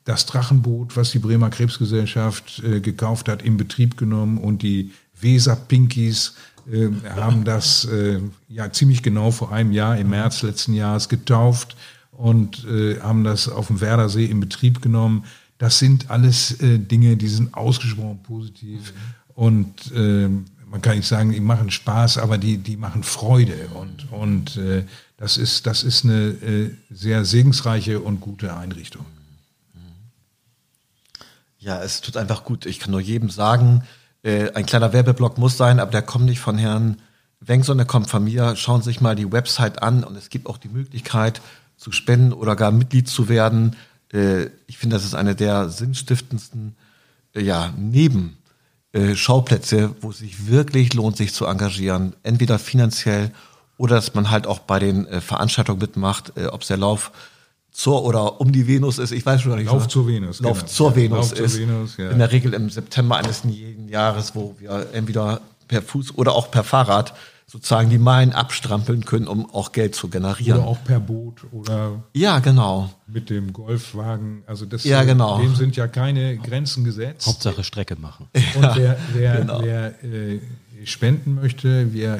das 0.07 0.25
Drachenboot, 0.25 0.95
was 0.95 1.11
die 1.11 1.19
Bremer 1.19 1.49
Krebsgesellschaft 1.49 2.63
äh, 2.63 2.79
gekauft 2.79 3.27
hat, 3.27 3.41
in 3.41 3.57
Betrieb 3.57 3.97
genommen 3.97 4.37
und 4.37 4.61
die 4.61 4.91
Weser 5.19 5.57
Pinkies 5.57 6.33
äh, 6.71 6.87
haben 7.09 7.43
das 7.43 7.83
äh, 7.85 8.21
ja 8.47 8.71
ziemlich 8.71 9.03
genau 9.03 9.31
vor 9.31 9.51
einem 9.51 9.73
Jahr 9.73 9.97
im 9.97 10.09
März 10.09 10.43
letzten 10.43 10.73
Jahres 10.73 11.09
getauft 11.09 11.75
und 12.11 12.65
äh, 12.65 13.01
haben 13.01 13.25
das 13.25 13.49
auf 13.49 13.67
dem 13.67 13.81
Werdersee 13.81 14.25
in 14.25 14.39
Betrieb 14.39 14.81
genommen. 14.81 15.25
Das 15.57 15.77
sind 15.77 16.09
alles 16.09 16.57
äh, 16.61 16.79
Dinge, 16.79 17.17
die 17.17 17.27
sind 17.27 17.53
ausgesprochen 17.53 18.19
positiv 18.23 18.93
und 19.35 19.91
äh, 19.93 20.29
man 20.69 20.81
kann 20.81 20.95
nicht 20.95 21.07
sagen, 21.07 21.33
die 21.33 21.41
machen 21.41 21.69
Spaß, 21.69 22.17
aber 22.17 22.37
die, 22.37 22.59
die 22.59 22.77
machen 22.77 23.03
Freude 23.03 23.67
und, 23.73 24.09
und 24.13 24.55
äh, 24.55 24.83
das, 25.17 25.35
ist, 25.37 25.67
das 25.67 25.83
ist 25.83 26.05
eine 26.05 26.71
sehr 26.89 27.25
segensreiche 27.25 27.99
und 27.99 28.21
gute 28.21 28.55
Einrichtung. 28.55 29.05
Ja, 31.67 31.83
es 31.83 31.99
tut 31.99 32.15
einfach 32.15 32.45
gut. 32.45 32.65
Ich 32.65 32.79
kann 32.79 32.91
nur 32.91 33.01
jedem 33.01 33.29
sagen, 33.29 33.83
äh, 34.23 34.53
ein 34.53 34.65
kleiner 34.65 34.93
Werbeblock 34.93 35.37
muss 35.37 35.57
sein, 35.57 35.81
aber 35.81 35.91
der 35.91 36.01
kommt 36.01 36.23
nicht 36.23 36.39
von 36.39 36.57
Herrn 36.57 37.01
Wengson, 37.41 37.75
der 37.75 37.85
kommt 37.85 38.09
von 38.09 38.23
mir. 38.23 38.55
Schauen 38.55 38.81
Sie 38.81 38.89
sich 38.89 39.01
mal 39.01 39.17
die 39.17 39.29
Website 39.33 39.83
an 39.83 40.05
und 40.05 40.15
es 40.15 40.29
gibt 40.29 40.47
auch 40.47 40.57
die 40.57 40.69
Möglichkeit 40.69 41.41
zu 41.75 41.91
spenden 41.91 42.31
oder 42.31 42.55
gar 42.55 42.71
Mitglied 42.71 43.09
zu 43.09 43.27
werden. 43.27 43.75
Äh, 44.13 44.45
ich 44.67 44.77
finde, 44.77 44.95
das 44.95 45.03
ist 45.03 45.13
eine 45.13 45.35
der 45.35 45.67
sinnstiftendsten 45.67 46.77
äh, 47.35 47.41
ja, 47.41 47.73
Neben 47.75 48.37
äh, 48.93 49.13
wo 49.17 50.11
es 50.11 50.19
sich 50.19 50.47
wirklich 50.47 50.93
lohnt, 50.93 51.17
sich 51.17 51.33
zu 51.33 51.47
engagieren. 51.47 52.15
Entweder 52.23 52.59
finanziell 52.59 53.33
oder 53.75 53.95
dass 53.95 54.13
man 54.13 54.31
halt 54.31 54.47
auch 54.47 54.59
bei 54.59 54.79
den 54.79 55.05
äh, 55.07 55.19
Veranstaltungen 55.19 55.81
mitmacht, 55.81 56.31
äh, 56.37 56.45
ob 56.45 56.61
es 56.61 56.69
der 56.69 56.77
Lauf 56.77 57.11
zur 57.77 58.03
oder 58.03 58.41
um 58.41 58.51
die 58.51 58.67
Venus 58.67 58.97
ist. 58.97 59.11
Ich 59.11 59.23
weiß 59.23 59.41
schon 59.41 59.51
gar 59.51 59.57
nicht. 59.57 59.67
Lauf 59.67 59.83
so. 59.83 59.89
zur 59.89 60.07
Venus, 60.07 60.39
Lauf 60.39 60.57
genau. 60.61 60.71
zur 60.71 60.89
Ja, 60.89 60.95
Venus 60.95 61.17
Lauf 61.17 61.33
zur 61.35 61.45
ist. 61.45 61.59
Venus, 61.59 61.97
ja. 61.97 62.09
In 62.09 62.17
der 62.17 62.31
Regel 62.31 62.55
im 62.55 62.71
September 62.71 63.17
eines 63.17 63.43
jeden 63.43 63.87
Jahres, 63.87 64.33
wo 64.33 64.55
wir 64.57 64.87
entweder 64.93 65.41
per 65.67 65.83
Fuß 65.83 66.15
oder 66.15 66.33
auch 66.33 66.49
per 66.49 66.63
Fahrrad 66.63 67.13
sozusagen 67.45 67.91
die 67.91 67.99
Meilen 67.99 68.33
abstrampeln 68.33 69.05
können, 69.05 69.27
um 69.27 69.47
auch 69.53 69.73
Geld 69.73 69.93
zu 69.93 70.07
generieren. 70.07 70.59
Oder 70.59 70.67
auch 70.67 70.83
per 70.83 70.99
Boot 70.99 71.43
oder 71.51 72.03
ja, 72.13 72.39
genau. 72.39 72.89
mit 73.05 73.29
dem 73.29 73.53
Golfwagen. 73.53 74.41
Also 74.47 74.65
das, 74.65 74.83
Ja, 74.83 75.03
genau. 75.03 75.39
dem 75.39 75.55
sind 75.55 75.75
ja 75.75 75.87
keine 75.87 76.35
Grenzen 76.37 76.83
gesetzt. 76.83 77.27
Hauptsache 77.27 77.63
Strecke 77.63 77.95
machen. 77.95 78.27
Und 78.55 78.75
wer, 78.75 78.97
wer, 79.13 79.35
genau. 79.37 79.61
wer 79.61 80.03
äh, 80.03 80.39
spenden 80.83 81.35
möchte, 81.35 81.93
wir 81.93 82.15
äh, 82.15 82.19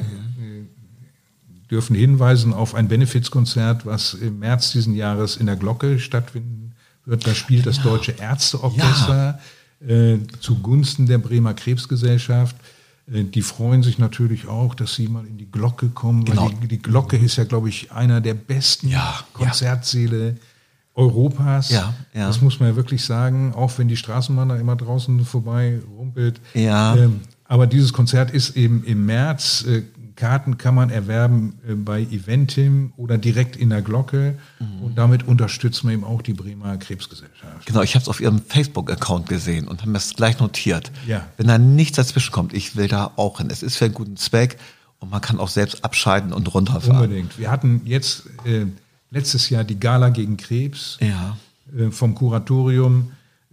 dürfen 1.70 1.94
hinweisen 1.96 2.52
auf 2.54 2.74
ein 2.74 2.88
Benefizkonzert, 2.88 3.84
was 3.86 4.14
im 4.14 4.38
März 4.38 4.72
diesen 4.72 4.94
Jahres 4.94 5.36
in 5.36 5.46
der 5.46 5.56
Glocke 5.56 5.98
stattfinden 5.98 6.72
wird. 7.04 7.26
Da 7.26 7.34
spielt 7.34 7.66
das 7.66 7.82
Deutsche 7.82 8.12
Ärzteorchester 8.12 9.38
äh, 9.86 10.16
zugunsten 10.40 11.06
der 11.06 11.18
Bremer 11.18 11.54
Krebsgesellschaft. 11.54 12.56
Äh, 13.12 13.24
Die 13.24 13.42
freuen 13.42 13.82
sich 13.82 13.98
natürlich 13.98 14.48
auch, 14.48 14.74
dass 14.74 14.94
sie 14.94 15.08
mal 15.08 15.26
in 15.26 15.38
die 15.38 15.50
Glocke 15.50 15.88
kommen, 15.88 16.26
weil 16.26 16.36
Genau. 16.36 16.50
die, 16.62 16.68
die 16.68 16.78
Glocke 16.82 17.16
ist 17.16 17.36
ja, 17.36 17.44
glaube 17.44 17.68
ich, 17.68 17.92
einer 17.92 18.20
der 18.20 18.34
besten 18.34 18.88
Ja, 18.88 19.20
Konzertsäle 19.34 20.36
Europas. 20.94 21.70
Ja, 21.70 21.94
ja. 22.12 22.26
Das 22.26 22.40
muss 22.42 22.58
man 22.58 22.70
ja 22.70 22.76
wirklich 22.76 23.04
sagen, 23.04 23.52
auch 23.54 23.76
wenn 23.78 23.86
die 23.88 23.96
Straßenbahn 23.96 24.48
da 24.48 24.56
immer 24.56 24.74
draußen 24.74 25.24
vorbei 25.24 25.78
rumpelt. 25.96 26.40
Ja. 26.54 26.96
Ähm, 26.96 27.20
aber 27.44 27.66
dieses 27.66 27.92
Konzert 27.92 28.30
ist 28.32 28.56
eben 28.56 28.82
im 28.84 29.06
März. 29.06 29.64
Äh, 29.68 29.82
Karten 30.18 30.58
kann 30.58 30.74
man 30.74 30.90
erwerben 30.90 31.60
äh, 31.66 31.74
bei 31.74 32.02
Eventim 32.02 32.92
oder 32.96 33.18
direkt 33.18 33.56
in 33.56 33.70
der 33.70 33.82
Glocke. 33.82 34.36
Mhm. 34.58 34.82
Und 34.82 34.98
damit 34.98 35.28
unterstützen 35.28 35.86
wir 35.86 35.94
eben 35.94 36.02
auch 36.02 36.22
die 36.22 36.34
Bremer 36.34 36.76
Krebsgesellschaft. 36.76 37.64
Genau, 37.66 37.82
ich 37.82 37.94
habe 37.94 38.02
es 38.02 38.08
auf 38.08 38.20
ihrem 38.20 38.42
Facebook-Account 38.42 39.28
gesehen 39.28 39.68
und 39.68 39.82
haben 39.82 39.94
es 39.94 40.14
gleich 40.14 40.40
notiert. 40.40 40.90
Ja. 41.06 41.24
Wenn 41.36 41.46
da 41.46 41.56
nichts 41.56 41.96
dazwischen 41.96 42.32
kommt, 42.32 42.52
ich 42.52 42.74
will 42.74 42.88
da 42.88 43.12
auch 43.14 43.38
hin. 43.38 43.48
Es 43.48 43.62
ist 43.62 43.76
für 43.76 43.84
einen 43.84 43.94
guten 43.94 44.16
Zweck 44.16 44.58
und 44.98 45.10
man 45.10 45.20
kann 45.20 45.38
auch 45.38 45.48
selbst 45.48 45.84
abscheiden 45.84 46.32
und 46.32 46.52
runterfahren. 46.52 47.04
Unbedingt. 47.04 47.38
Wir 47.38 47.50
hatten 47.50 47.82
jetzt 47.84 48.24
äh, 48.44 48.66
letztes 49.12 49.48
Jahr 49.50 49.62
die 49.62 49.78
Gala 49.78 50.08
gegen 50.08 50.36
Krebs. 50.36 50.98
Ja. 51.00 51.36
äh, 51.76 51.92
vom 51.92 52.16
Kuratorium. 52.16 53.12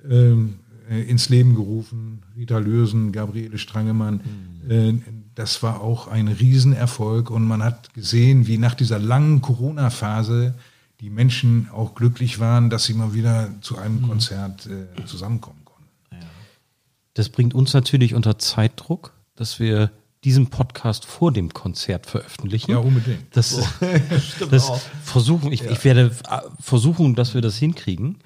ähm, 0.10 0.56
äh, 0.90 1.02
ins 1.02 1.30
Leben 1.30 1.56
gerufen. 1.56 2.22
Rita 2.36 2.58
Lösen, 2.58 3.12
Gabriele 3.12 3.58
Strangemann. 3.58 4.22
Mhm. 4.68 5.04
Das 5.36 5.62
war 5.62 5.82
auch 5.82 6.08
ein 6.08 6.30
Riesenerfolg 6.30 7.30
und 7.30 7.46
man 7.46 7.62
hat 7.62 7.94
gesehen, 7.94 8.48
wie 8.48 8.58
nach 8.58 8.74
dieser 8.74 9.00
langen 9.00 9.42
Corona-Phase 9.42 10.56
die 11.02 11.10
Menschen 11.10 11.70
auch 11.74 11.94
glücklich 11.94 12.40
waren, 12.40 12.70
dass 12.70 12.86
sie 12.86 12.94
mal 12.94 13.14
wieder 13.14 13.50
zu 13.60 13.78
einem 13.78 14.02
mhm. 14.02 14.08
Konzert 14.08 14.68
äh, 14.68 15.06
zusammenkommen 15.06 15.60
konnten. 15.66 15.90
Ja. 16.12 16.20
Das 17.14 17.28
bringt 17.28 17.54
uns 17.54 17.74
natürlich 17.74 18.14
unter 18.14 18.40
Zeitdruck, 18.40 19.14
dass 19.36 19.60
wir 19.60 19.92
diesen 20.24 20.48
Podcast 20.48 21.06
vor 21.06 21.34
dem 21.34 21.54
Konzert 21.54 22.08
veröffentlichen. 22.08 22.72
Ja, 22.72 22.78
unbedingt. 22.78 23.36
Das, 23.36 23.60
oh. 23.60 24.46
das 24.50 24.72
versuchen, 25.04 25.52
ich, 25.52 25.62
ja. 25.62 25.72
ich, 25.72 25.84
werde 25.84 26.16
äh, 26.30 26.40
versuchen, 26.60 27.14
dass 27.14 27.34
wir 27.34 27.42
das 27.42 27.58
hinkriegen. 27.58 28.18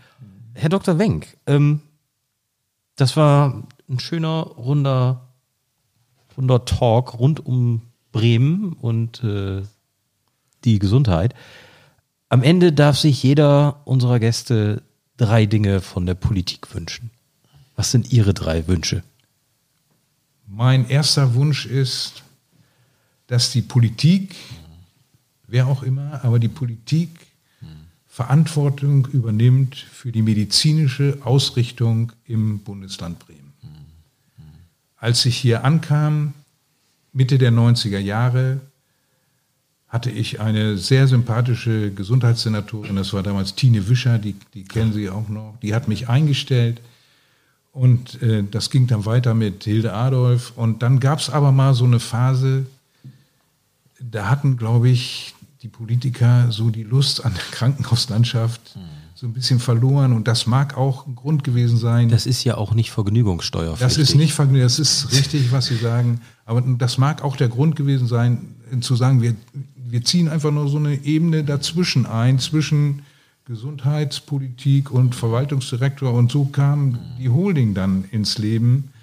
Herr 0.54 0.70
Dr. 0.70 1.00
Wenk, 1.00 1.38
ähm, 1.48 1.82
das 2.96 3.18
war 3.18 3.64
ein 3.90 4.00
schöner, 4.00 4.42
runder, 4.42 5.29
runder 6.40 6.66
Talk 6.66 7.20
rund 7.20 7.46
um 7.46 7.82
Bremen 8.12 8.74
und 8.74 9.24
äh, 9.24 9.62
die 10.64 10.80
Gesundheit. 10.80 11.36
Am 12.30 12.42
Ende 12.42 12.72
darf 12.72 12.98
sich 12.98 13.22
jeder 13.22 13.82
unserer 13.86 14.20
Gäste 14.20 14.82
drei 15.18 15.46
Dinge 15.46 15.82
von 15.82 16.06
der 16.06 16.16
Politik 16.16 16.74
wünschen. 16.74 17.12
Was 17.76 17.92
sind 17.92 18.14
Ihre 18.14 18.34
drei 18.34 18.68
Wünsche? 18.68 19.04
Mein 20.48 20.90
erster 20.90 21.36
Wunsch 21.36 21.66
ist, 21.66 22.24
dass 23.28 23.52
die 23.52 23.62
Politik, 23.62 24.36
wer 25.46 25.68
auch 25.68 25.84
immer, 25.84 26.24
aber 26.24 26.40
die 26.40 26.48
Politik 26.48 27.10
Verantwortung 28.08 29.08
übernimmt 29.08 29.76
für 29.76 30.12
die 30.12 30.22
medizinische 30.22 31.20
Ausrichtung 31.24 32.12
im 32.26 32.60
Bundesland 32.60 33.20
Bremen. 33.20 33.49
Als 35.00 35.26
ich 35.26 35.38
hier 35.38 35.64
ankam, 35.64 36.34
Mitte 37.14 37.38
der 37.38 37.52
90er 37.52 38.00
Jahre, 38.00 38.60
hatte 39.88 40.12
ich 40.12 40.40
eine 40.40 40.78
sehr 40.78 41.08
sympathische 41.08 41.92
Gesundheitssenatorin, 41.92 42.96
das 42.96 43.12
war 43.14 43.24
damals 43.24 43.56
Tine 43.56 43.90
Wischer, 43.90 44.20
die, 44.20 44.36
die 44.54 44.64
kennen 44.64 44.94
Sie 44.94 45.10
auch 45.10 45.30
noch, 45.30 45.58
die 45.64 45.74
hat 45.74 45.88
mich 45.88 46.10
eingestellt 46.10 46.80
und 47.72 48.22
äh, 48.22 48.44
das 48.44 48.70
ging 48.70 48.88
dann 48.88 49.06
weiter 49.06 49.34
mit 49.34 49.64
Hilde 49.64 49.94
Adolf. 49.94 50.54
Und 50.56 50.84
dann 50.84 51.00
gab 51.00 51.20
es 51.20 51.30
aber 51.30 51.52
mal 51.52 51.74
so 51.74 51.86
eine 51.86 52.00
Phase, 52.00 52.66
da 54.00 54.30
hatten, 54.30 54.58
glaube 54.58 54.90
ich, 54.90 55.34
die 55.62 55.68
Politiker 55.68 56.52
so 56.52 56.70
die 56.70 56.84
Lust 56.84 57.26
an 57.26 57.34
der 57.34 57.44
Krankenhauslandschaft 57.52 58.76
hm. 58.76 58.82
So 59.20 59.28
ein 59.28 59.34
bisschen 59.34 59.60
verloren. 59.60 60.14
Und 60.14 60.30
das 60.30 60.48
mag 60.48 60.78
auch 60.78 61.06
ein 61.06 61.16
Grund 61.16 61.44
gewesen 61.44 61.78
sein. 61.78 62.08
Das 62.08 62.26
ist 62.26 62.46
ja 62.46 62.56
auch 62.56 62.74
nicht 62.74 62.92
Vergnügungssteuer. 62.92 63.76
Das 63.78 63.98
ist 63.98 64.16
nicht 64.16 64.34
Vergnügungssteuer, 64.34 64.86
das 64.88 65.04
ist 65.04 65.12
richtig, 65.12 65.52
was 65.52 65.66
Sie 65.66 65.76
sagen. 65.76 66.22
Aber 66.46 66.62
das 66.62 66.98
mag 66.98 67.22
auch 67.22 67.36
der 67.36 67.50
Grund 67.50 67.76
gewesen 67.76 68.08
sein, 68.08 68.56
zu 68.80 68.96
sagen, 68.96 69.22
wir, 69.22 69.36
wir 69.76 70.06
ziehen 70.06 70.30
einfach 70.30 70.52
nur 70.52 70.70
so 70.70 70.78
eine 70.78 71.04
Ebene 71.04 71.44
dazwischen 71.44 72.06
ein, 72.06 72.40
zwischen 72.40 73.02
Gesundheitspolitik 73.44 74.90
und 74.90 75.16
Verwaltungsdirektor. 75.16 76.14
Und 76.14 76.32
so 76.32 76.46
kam 76.46 76.98
die 77.20 77.28
Holding 77.28 77.74
dann 77.74 78.06
ins 78.12 78.38
Leben, 78.38 78.94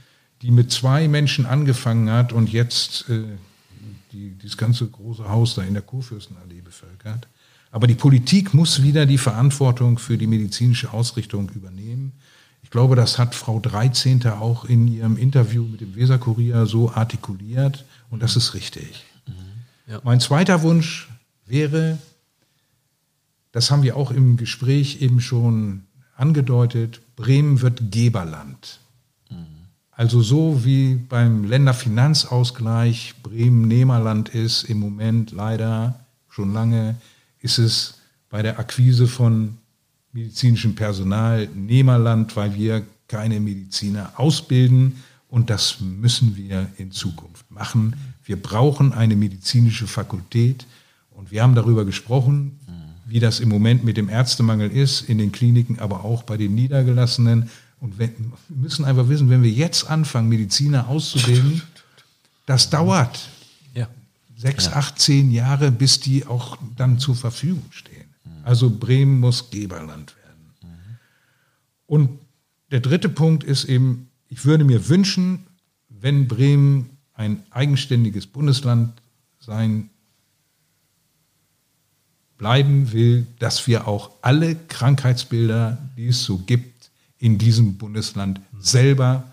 die 0.40 0.50
mit 0.50 0.70
zwei 0.70 1.08
Menschen 1.08 1.44
angefangen 1.44 2.10
hat 2.10 2.32
und 2.32 2.50
jetzt 2.50 3.10
äh, 3.10 3.22
die, 4.12 4.30
dieses 4.30 4.56
ganze 4.56 4.86
große 4.86 5.28
Haus 5.28 5.56
da 5.56 5.62
in 5.62 5.74
der 5.74 5.82
Kurfürstenallee 5.82 6.62
bevölkert. 6.62 7.28
Aber 7.76 7.86
die 7.86 7.94
Politik 7.94 8.54
muss 8.54 8.82
wieder 8.82 9.04
die 9.04 9.18
Verantwortung 9.18 9.98
für 9.98 10.16
die 10.16 10.26
medizinische 10.26 10.94
Ausrichtung 10.94 11.50
übernehmen. 11.50 12.12
Ich 12.62 12.70
glaube, 12.70 12.96
das 12.96 13.18
hat 13.18 13.34
Frau 13.34 13.60
Dreizehnter 13.60 14.40
auch 14.40 14.64
in 14.64 14.88
ihrem 14.88 15.18
Interview 15.18 15.62
mit 15.62 15.82
dem 15.82 15.94
Weserkurier 15.94 16.64
so 16.64 16.90
artikuliert 16.90 17.84
und 18.08 18.22
das 18.22 18.34
ist 18.34 18.54
richtig. 18.54 19.04
Mhm. 19.26 19.92
Ja. 19.92 20.00
Mein 20.04 20.20
zweiter 20.20 20.62
Wunsch 20.62 21.10
wäre, 21.44 21.98
das 23.52 23.70
haben 23.70 23.82
wir 23.82 23.98
auch 23.98 24.10
im 24.10 24.38
Gespräch 24.38 25.02
eben 25.02 25.20
schon 25.20 25.82
angedeutet, 26.16 27.02
Bremen 27.14 27.60
wird 27.60 27.92
Geberland. 27.92 28.80
Also 29.90 30.22
so 30.22 30.64
wie 30.64 30.94
beim 30.94 31.44
Länderfinanzausgleich 31.44 33.16
Bremen 33.22 33.68
Nehmerland 33.68 34.30
ist 34.30 34.62
im 34.64 34.80
Moment 34.80 35.32
leider 35.32 36.00
schon 36.30 36.54
lange, 36.54 36.96
ist 37.46 37.58
es 37.58 37.94
bei 38.28 38.42
der 38.42 38.58
Akquise 38.58 39.06
von 39.06 39.56
medizinischem 40.12 40.74
Personal 40.74 41.48
Nehmerland, 41.54 42.34
weil 42.34 42.56
wir 42.56 42.84
keine 43.06 43.38
Mediziner 43.38 44.12
ausbilden 44.16 44.96
und 45.28 45.48
das 45.48 45.80
müssen 45.80 46.36
wir 46.36 46.66
in 46.76 46.90
Zukunft 46.90 47.48
machen. 47.48 47.94
Wir 48.24 48.34
brauchen 48.34 48.92
eine 48.92 49.14
medizinische 49.14 49.86
Fakultät 49.86 50.66
und 51.12 51.30
wir 51.30 51.44
haben 51.44 51.54
darüber 51.54 51.84
gesprochen, 51.84 52.58
wie 53.06 53.20
das 53.20 53.38
im 53.38 53.48
Moment 53.48 53.84
mit 53.84 53.96
dem 53.96 54.08
Ärztemangel 54.08 54.68
ist, 54.68 55.02
in 55.02 55.18
den 55.18 55.30
Kliniken, 55.30 55.78
aber 55.78 56.04
auch 56.04 56.24
bei 56.24 56.36
den 56.36 56.56
Niedergelassenen. 56.56 57.48
Und 57.78 58.00
wir 58.00 58.10
müssen 58.48 58.84
einfach 58.84 59.08
wissen, 59.08 59.30
wenn 59.30 59.44
wir 59.44 59.52
jetzt 59.52 59.88
anfangen, 59.88 60.28
Mediziner 60.28 60.88
auszubilden, 60.88 61.62
das 62.44 62.70
dauert. 62.70 63.28
Sechs, 64.36 64.66
ja. 64.66 64.74
acht, 64.74 65.00
zehn 65.00 65.30
Jahre, 65.30 65.72
bis 65.72 66.00
die 66.00 66.26
auch 66.26 66.58
dann 66.76 66.98
zur 66.98 67.16
Verfügung 67.16 67.64
stehen. 67.70 68.14
Also 68.44 68.70
Bremen 68.70 69.18
muss 69.18 69.50
Geberland 69.50 70.14
werden. 70.16 70.54
Und 71.86 72.18
der 72.70 72.80
dritte 72.80 73.08
Punkt 73.08 73.42
ist 73.42 73.64
eben, 73.64 74.08
ich 74.28 74.44
würde 74.44 74.64
mir 74.64 74.88
wünschen, 74.88 75.46
wenn 75.88 76.28
Bremen 76.28 76.90
ein 77.14 77.42
eigenständiges 77.50 78.26
Bundesland 78.26 78.92
sein 79.40 79.90
bleiben 82.36 82.92
will, 82.92 83.26
dass 83.38 83.66
wir 83.66 83.88
auch 83.88 84.10
alle 84.20 84.56
Krankheitsbilder, 84.56 85.78
die 85.96 86.08
es 86.08 86.22
so 86.22 86.38
gibt, 86.38 86.90
in 87.18 87.38
diesem 87.38 87.78
Bundesland 87.78 88.40
selber 88.58 89.24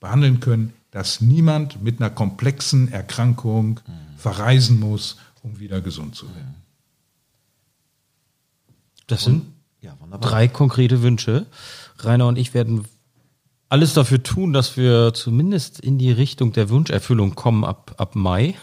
behandeln 0.00 0.40
können, 0.40 0.72
dass 0.92 1.20
niemand 1.20 1.82
mit 1.82 2.00
einer 2.00 2.10
komplexen 2.10 2.92
Erkrankung 2.92 3.80
verreisen 4.16 4.78
muss, 4.78 5.16
um 5.42 5.58
wieder 5.58 5.80
gesund 5.80 6.14
zu 6.14 6.26
werden. 6.26 6.54
Das 9.08 9.24
sind 9.24 9.46
ja, 9.80 9.96
drei 10.20 10.46
konkrete 10.46 11.02
Wünsche. 11.02 11.46
Rainer 11.98 12.28
und 12.28 12.38
ich 12.38 12.54
werden 12.54 12.84
alles 13.68 13.94
dafür 13.94 14.22
tun, 14.22 14.52
dass 14.52 14.76
wir 14.76 15.14
zumindest 15.14 15.80
in 15.80 15.96
die 15.96 16.12
Richtung 16.12 16.52
der 16.52 16.68
Wunscherfüllung 16.68 17.34
kommen 17.34 17.64
ab, 17.64 17.94
ab 17.96 18.14
Mai. 18.14 18.54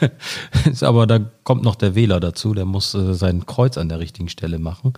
Aber 0.82 1.08
da 1.08 1.18
kommt 1.42 1.64
noch 1.64 1.74
der 1.74 1.96
Wähler 1.96 2.20
dazu, 2.20 2.54
der 2.54 2.64
muss 2.64 2.94
äh, 2.94 3.12
sein 3.14 3.44
Kreuz 3.44 3.76
an 3.76 3.88
der 3.88 3.98
richtigen 3.98 4.28
Stelle 4.28 4.60
machen. 4.60 4.92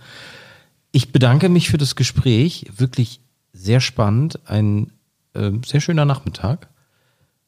Ich 0.91 1.11
bedanke 1.11 1.49
mich 1.49 1.69
für 1.69 1.79
das 1.79 1.95
Gespräch, 1.95 2.67
wirklich 2.77 3.21
sehr 3.53 3.81
spannend, 3.81 4.47
ein 4.47 4.91
äh, 5.33 5.51
sehr 5.65 5.81
schöner 5.81 6.05
Nachmittag. 6.05 6.69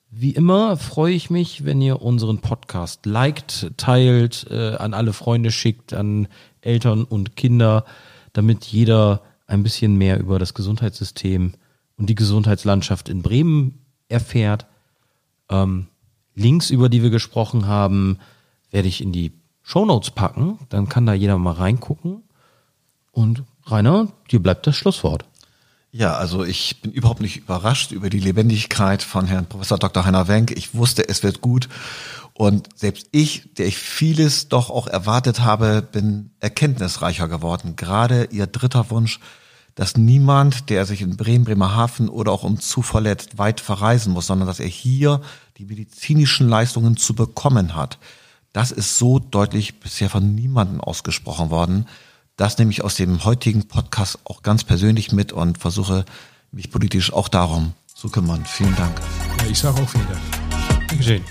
Wie 0.10 0.32
immer 0.32 0.78
freue 0.78 1.14
ich 1.14 1.30
mich, 1.30 1.66
wenn 1.66 1.82
ihr 1.82 2.02
unseren 2.02 2.40
Podcast 2.40 3.06
liked, 3.06 3.72
teilt, 3.78 4.48
äh, 4.50 4.76
an 4.76 4.94
alle 4.94 5.12
Freunde 5.12 5.52
schickt, 5.52 5.94
an 5.94 6.28
Eltern 6.62 7.04
und 7.04 7.36
Kinder, 7.36 7.84
damit 8.32 8.66
jeder 8.66 9.22
ein 9.48 9.64
bisschen 9.64 9.98
mehr 9.98 10.20
über 10.20 10.40
das 10.40 10.54
Gesundheitssystem 10.54 11.54
und 11.98 12.10
die 12.10 12.16
Gesundheitslandschaft 12.16 13.10
in 13.10 13.22
Bremen 13.22 13.80
erfährt. 14.08 14.68
Ähm, 15.50 15.88
Links, 16.34 16.70
über 16.70 16.90
die 16.90 17.02
wir 17.02 17.10
gesprochen 17.10 17.68
haben, 17.68 18.20
werde 18.72 18.88
ich 18.88 19.02
in 19.02 19.12
die 19.12 19.34
Shownotes 19.64 20.12
packen. 20.12 20.60
Dann 20.70 20.90
kann 20.90 21.06
da 21.06 21.14
jeder 21.14 21.38
mal 21.38 21.54
reingucken. 21.54 22.24
Und 23.12 23.44
Rainer, 23.66 24.10
dir 24.30 24.42
bleibt 24.42 24.68
das 24.68 24.76
Schlusswort. 24.76 25.26
Ja, 25.98 26.18
also 26.18 26.44
ich 26.44 26.82
bin 26.82 26.92
überhaupt 26.92 27.22
nicht 27.22 27.38
überrascht 27.38 27.94
über 27.94 28.10
die 28.10 28.20
Lebendigkeit 28.20 29.02
von 29.02 29.28
Herrn 29.28 29.46
Professor 29.46 29.78
Dr. 29.78 30.04
Heiner 30.04 30.28
Wenk. 30.28 30.52
Ich 30.52 30.76
wusste, 30.76 31.08
es 31.08 31.24
wird 31.24 31.40
gut. 31.40 31.70
Und 32.34 32.68
selbst 32.76 33.08
ich, 33.14 33.54
der 33.54 33.68
ich 33.68 33.78
vieles 33.78 34.50
doch 34.50 34.70
auch 34.70 34.88
erwartet 34.88 35.40
habe, 35.40 35.82
bin 35.82 36.32
erkenntnisreicher 36.42 37.30
geworden. 37.30 37.78
Gerade 37.78 38.28
Ihr 38.32 38.46
dritter 38.46 38.90
Wunsch, 38.90 39.22
dass 39.76 39.96
niemand, 39.96 40.70
der 40.70 40.86
sich 40.86 41.02
in 41.02 41.16
Bremen, 41.16 41.46
Bremerhaven 41.46 42.10
oder 42.10 42.34
auch 42.34 42.44
um 42.44 42.60
zuverletzt 42.60 43.38
weit 43.38 43.62
verreisen 43.62 44.12
muss, 44.12 44.28
sondern 44.28 44.50
dass 44.50 44.60
er 44.60 44.68
hier 44.68 45.22
die 45.56 45.64
medizinischen 45.64 46.50
Leistungen 46.50 46.98
zu 46.98 47.14
bekommen 47.14 47.74
hat. 47.74 48.00
Das 48.52 48.72
ist 48.72 48.98
so 48.98 49.20
deutlich 49.20 49.80
bisher 49.80 50.10
von 50.10 50.36
niemandem 50.36 50.82
ausgesprochen 50.82 51.52
worden. 51.52 51.88
Das 52.38 52.58
nehme 52.58 52.72
ich 52.72 52.84
aus 52.84 52.96
dem 52.96 53.24
heutigen 53.24 53.68
Podcast 53.68 54.20
auch 54.26 54.44
ganz 54.44 54.66
persönlich 54.66 55.12
mit 55.14 55.32
und 55.32 55.58
versuche 55.58 56.04
mich 56.52 56.70
politisch 56.70 57.14
auch 57.14 57.30
darum 57.30 57.74
zu 57.94 58.10
kümmern. 58.10 58.44
Vielen 58.46 58.76
Dank. 58.76 59.00
Ja, 59.40 59.46
ich 59.48 59.60
sage 59.60 59.82
auch 59.82 59.90
vielen 59.90 60.08
Dank. 60.08 60.90
Dankeschön. 60.90 61.24